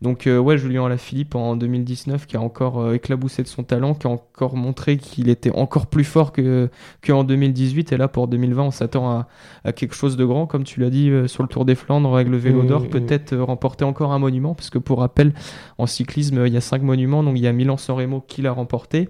[0.00, 3.94] Donc euh, ouais, Julien Alaphilippe en 2019 qui a encore euh, éclaboussé de son talent,
[3.94, 6.68] qui a encore montré qu'il était encore plus fort que
[7.04, 7.92] qu'en 2018.
[7.92, 9.28] Et là pour 2020, on s'attend à,
[9.64, 12.14] à quelque chose de grand, comme tu l'as dit euh, sur le Tour des Flandres
[12.14, 12.88] avec le Vélo d'Or, mmh.
[12.88, 15.34] peut-être remporter encore un monument, parce que pour rappel,
[15.78, 17.24] en cyclisme, il y a cinq monuments.
[17.24, 19.08] Donc il y a Milan-San Remo qui l'a remporté,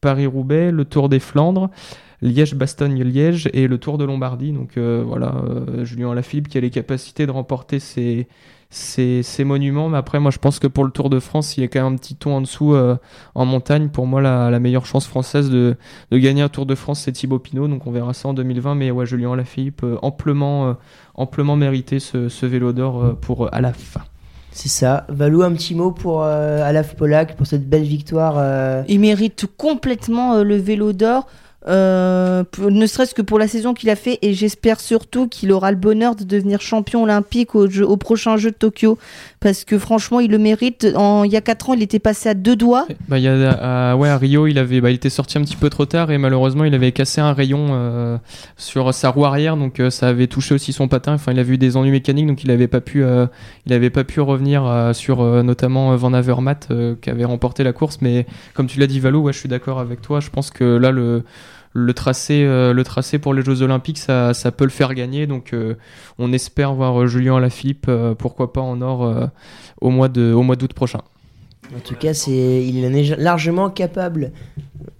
[0.00, 1.68] Paris-Roubaix, le Tour des Flandres.
[2.22, 4.52] Liège-Bastogne-Liège et le Tour de Lombardie.
[4.52, 8.26] Donc euh, voilà, euh, Julien Alaphilippe qui a les capacités de remporter ces,
[8.70, 9.88] ces, ces monuments.
[9.88, 11.82] Mais après, moi je pense que pour le Tour de France, il y a quand
[11.82, 12.96] même un petit ton en dessous euh,
[13.34, 13.88] en montagne.
[13.88, 15.76] Pour moi, la, la meilleure chance française de,
[16.10, 17.68] de gagner un Tour de France, c'est Thibaut Pinot.
[17.68, 18.74] Donc on verra ça en 2020.
[18.74, 20.72] Mais ouais, Julien Alaphilippe, euh, amplement, euh,
[21.14, 24.02] amplement mérité ce, ce vélo d'or euh, pour euh, à la fin.
[24.50, 25.06] C'est ça.
[25.08, 28.34] Valou, un petit mot pour euh, Alaf Polak pour cette belle victoire.
[28.38, 31.26] euh, Il mérite complètement euh, le vélo d'or.
[31.66, 35.72] Euh, ne serait-ce que pour la saison qu'il a fait et j'espère surtout qu'il aura
[35.72, 38.96] le bonheur de devenir champion olympique au, jeu, au prochain jeu de Tokyo
[39.40, 42.28] parce que franchement il le mérite En- il y a 4 ans il était passé
[42.28, 45.10] à deux doigts Bah, il y a, à, ouais, Rio, il, avait, bah, il était
[45.10, 48.18] sorti un petit peu trop tard et malheureusement, il avait cassé un rayon euh,
[48.56, 51.14] sur sa roue arrière, donc euh, ça avait touché aussi son patin.
[51.14, 53.26] Enfin, il avait eu des ennuis mécaniques, donc il n'avait pas pu, euh,
[53.92, 57.72] pas pu revenir euh, sur euh, notamment euh, Van Avermaet euh, qui avait remporté la
[57.72, 57.98] course.
[58.00, 60.20] Mais comme tu l'as dit, Valou, ouais, je suis d'accord avec toi.
[60.20, 61.22] Je pense que là, le
[61.78, 65.26] le tracé, euh, le tracé pour les Jeux Olympiques, ça, peut le faire gagner.
[65.26, 65.74] Donc, euh,
[66.18, 69.30] on espère voir euh, Julien Alaphilippe, euh, pourquoi pas en or
[69.80, 71.00] au mois au mois d'août prochain.
[71.76, 74.32] En tout cas, il en est largement capable.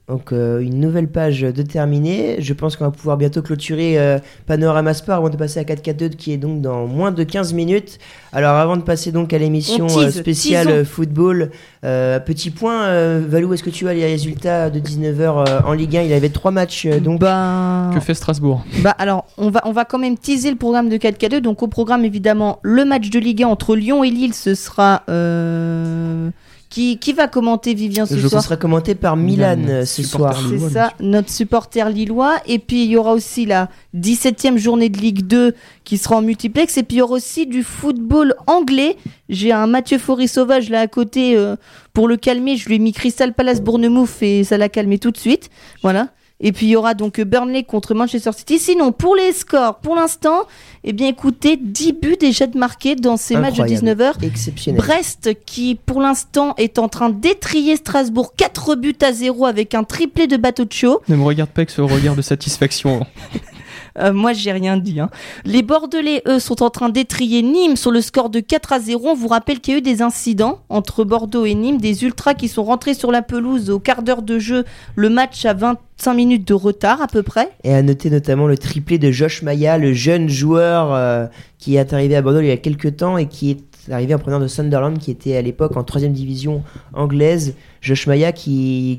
[0.09, 2.37] Donc, euh, une nouvelle page de terminée.
[2.39, 6.11] Je pense qu'on va pouvoir bientôt clôturer euh, Panorama Sport avant de passer à 4-4-2
[6.17, 7.99] qui est donc dans moins de 15 minutes.
[8.33, 10.85] Alors, avant de passer donc à l'émission euh, spéciale teasons.
[10.87, 11.51] football,
[11.85, 15.99] euh, petit point, euh, Valou, est-ce que tu as les résultats de 19h en Ligue
[15.99, 17.21] 1 Il avait trois matchs euh, donc.
[17.21, 18.65] Ben, Que fait Strasbourg?
[18.83, 21.67] bah alors on va on va quand même teaser le programme de 4K2 donc au
[21.69, 26.31] programme évidemment le match de Ligue 1 entre Lyon et Lille ce sera euh,
[26.69, 30.03] qui qui va commenter Vivien ce Je soir sera commenté par Milan, Milan, euh, ce
[30.03, 30.39] soir.
[30.49, 32.37] C'est ça, notre supporter lillois.
[32.47, 35.55] Et puis il y aura aussi la 17e journée de Ligue 2
[35.85, 36.77] qui sera en multiplex.
[36.77, 38.97] Et puis il y aura aussi du football anglais.
[39.29, 41.57] J'ai un Mathieu Faury sauvage là à côté euh,
[41.93, 42.57] pour le calmer.
[42.57, 45.51] Je lui ai mis Crystal Palace Bournemouth et ça l'a calmé tout de suite.
[45.83, 46.09] Voilà.
[46.41, 48.59] Et puis il y aura donc Burnley contre Manchester City.
[48.59, 50.47] Sinon, pour les scores, pour l'instant,
[50.85, 54.03] eh bien écoutez, 10 buts déjà de marqués dans ces matchs de Incroyable.
[54.03, 54.25] 19h.
[54.25, 54.81] Exceptionnel.
[54.81, 59.83] Brest qui pour l'instant est en train d'étrier Strasbourg 4 buts à 0 avec un
[59.83, 61.01] triplé de Batoccio.
[61.09, 63.05] Ne me regarde pas avec ce regard de satisfaction.
[63.99, 65.01] Euh, moi j'ai rien dit.
[65.01, 65.11] hein.
[65.45, 69.09] Les Bordelais eux sont en train d'étrier Nîmes sur le score de 4 à 0.
[69.09, 72.35] On vous rappelle qu'il y a eu des incidents entre Bordeaux et Nîmes, des ultras
[72.35, 74.65] qui sont rentrés sur la pelouse au quart d'heure de jeu,
[74.97, 77.51] le match à 25 minutes de retard à peu près.
[77.65, 81.27] Et à noter notamment le triplé de Josh Maya, le jeune joueur euh,
[81.59, 84.19] qui est arrivé à Bordeaux il y a quelques temps et qui est arrivé en
[84.19, 87.55] prenant de Sunderland, qui était à l'époque en troisième division anglaise.
[87.81, 88.99] Josh Maya qui,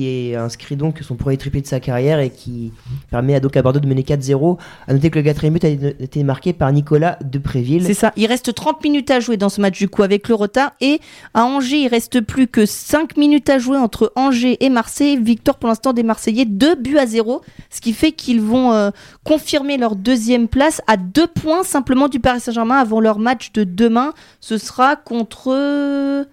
[0.00, 2.72] est inscrit donc son premier triplé de sa carrière et qui
[3.10, 4.58] permet à, donc à Bordeaux de mener 4-0.
[4.86, 7.84] À noter que le quatrième but a été marqué par Nicolas Depréville.
[7.84, 8.12] C'est ça.
[8.16, 10.72] Il reste 30 minutes à jouer dans ce match du coup avec le retard.
[10.80, 11.00] Et
[11.34, 15.18] à Angers, il reste plus que 5 minutes à jouer entre Angers et Marseille.
[15.20, 17.42] Victoire pour l'instant des Marseillais, 2 buts à 0.
[17.70, 18.90] Ce qui fait qu'ils vont euh,
[19.24, 23.64] confirmer leur deuxième place à 2 points simplement du Paris Saint-Germain avant leur match de
[23.64, 24.12] demain.
[24.40, 26.26] Ce sera contre...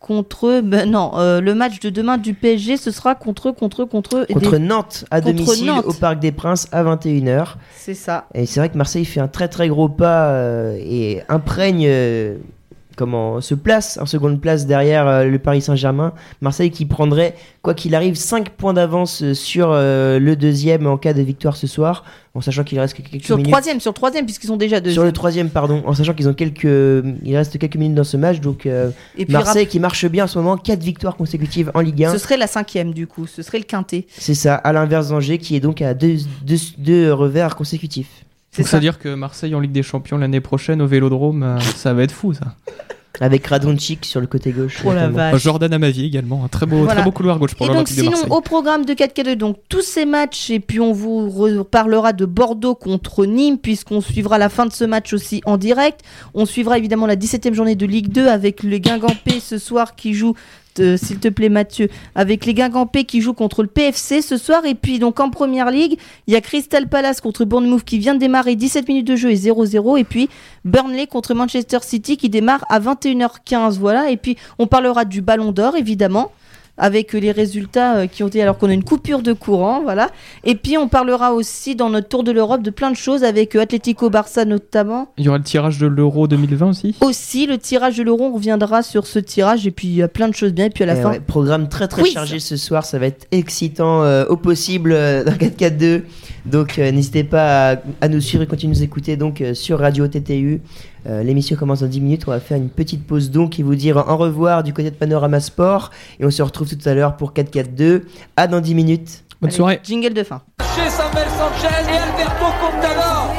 [0.00, 0.60] Contre...
[0.62, 3.50] Ben non, euh, le match de demain du PSG, ce sera contre...
[3.50, 3.84] Contre...
[3.84, 4.26] Contre...
[4.32, 5.84] Contre des- Nantes à Contre domicile Nantes.
[5.86, 7.54] au Parc des Princes à 21h.
[7.76, 8.26] C'est ça.
[8.34, 12.36] Et c'est vrai que Marseille fait un très très gros pas euh, et imprègne euh,
[12.98, 16.12] comment se place en seconde place derrière euh, le Paris Saint-Germain.
[16.40, 20.98] Marseille qui prendrait, quoi qu'il arrive, 5 points d'avance euh, sur euh, le deuxième en
[20.98, 23.52] cas de victoire ce soir, en sachant qu'il reste que quelques Sur le minutes.
[23.52, 24.90] troisième, sur le troisième, puisqu'ils sont déjà deux.
[24.90, 28.16] Sur le troisième, pardon, en sachant qu'ils ont quelques, il reste quelques minutes dans ce
[28.16, 31.70] match, donc euh, Et puis Marseille qui marche bien en ce moment, 4 victoires consécutives
[31.74, 32.12] en Ligue 1.
[32.12, 34.06] ce serait la cinquième du coup, ce serait le quintet.
[34.08, 38.24] C'est ça, à l'inverse d'Angers qui est donc à deux, deux, deux revers consécutifs.
[38.64, 42.12] C'est-à-dire que Marseille en Ligue des Champions l'année prochaine au Vélodrome, euh, ça va être
[42.12, 42.54] fou ça.
[43.20, 44.78] Avec Radonjic sur le côté gauche.
[44.84, 45.42] Oh la vache.
[45.42, 46.94] Jordan Amavi également, un très beau, Voilà.
[46.94, 49.82] très beau couloir gauche pour Et donc de sinon au programme de 4K2 donc tous
[49.82, 54.66] ces matchs et puis on vous reparlera de Bordeaux contre Nîmes puisqu'on suivra la fin
[54.66, 56.02] de ce match aussi en direct.
[56.34, 60.14] On suivra évidemment la 17e journée de Ligue 2 avec les Guingampais ce soir qui
[60.14, 60.36] jouent
[60.80, 61.88] euh, s'il te plaît Mathieu.
[62.14, 65.70] Avec les Guingampais qui jouent contre le PFC ce soir et puis donc en première
[65.70, 69.16] ligue il y a Crystal Palace contre Bournemouth qui vient de démarrer 17 minutes de
[69.16, 70.28] jeu et 0-0 et puis
[70.64, 75.52] Burnley contre Manchester City qui démarre à 21h15 voilà et puis on parlera du Ballon
[75.52, 76.32] d'Or évidemment
[76.78, 80.10] avec les résultats euh, qui ont été alors qu'on a une coupure de courant, voilà.
[80.44, 83.56] Et puis on parlera aussi dans notre tour de l'Europe de plein de choses avec
[83.56, 85.08] euh, Atlético Barça notamment.
[85.18, 86.94] Il y aura le tirage de l'Euro 2020 aussi?
[87.00, 90.08] Aussi le tirage de l'euro, on reviendra sur ce tirage et puis il y a
[90.08, 91.10] plein de choses bien et puis à la Eh fin.
[91.10, 95.24] ouais, programme très très chargé ce soir, ça va être excitant euh, au possible euh,
[95.24, 96.02] dans 4-4-2.
[96.46, 99.52] Donc euh, n'hésitez pas à, à nous suivre et continuer de nous écouter donc euh,
[99.54, 100.60] sur Radio TTU.
[101.08, 103.74] Euh, L'émission commence dans 10 minutes, on va faire une petite pause donc et vous
[103.74, 105.90] dire au revoir du côté de Panorama Sport.
[106.20, 108.02] Et on se retrouve tout à l'heure pour 4-4-2.
[108.36, 109.24] À dans 10 minutes.
[109.40, 109.80] Bonne Allez, soirée.
[109.82, 110.42] Jingle de fin.
[110.74, 113.34] Chez Samuel Sanchez et Alberto Contador.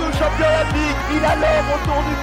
[0.00, 2.14] Le champion olympique, il a l'homme autour du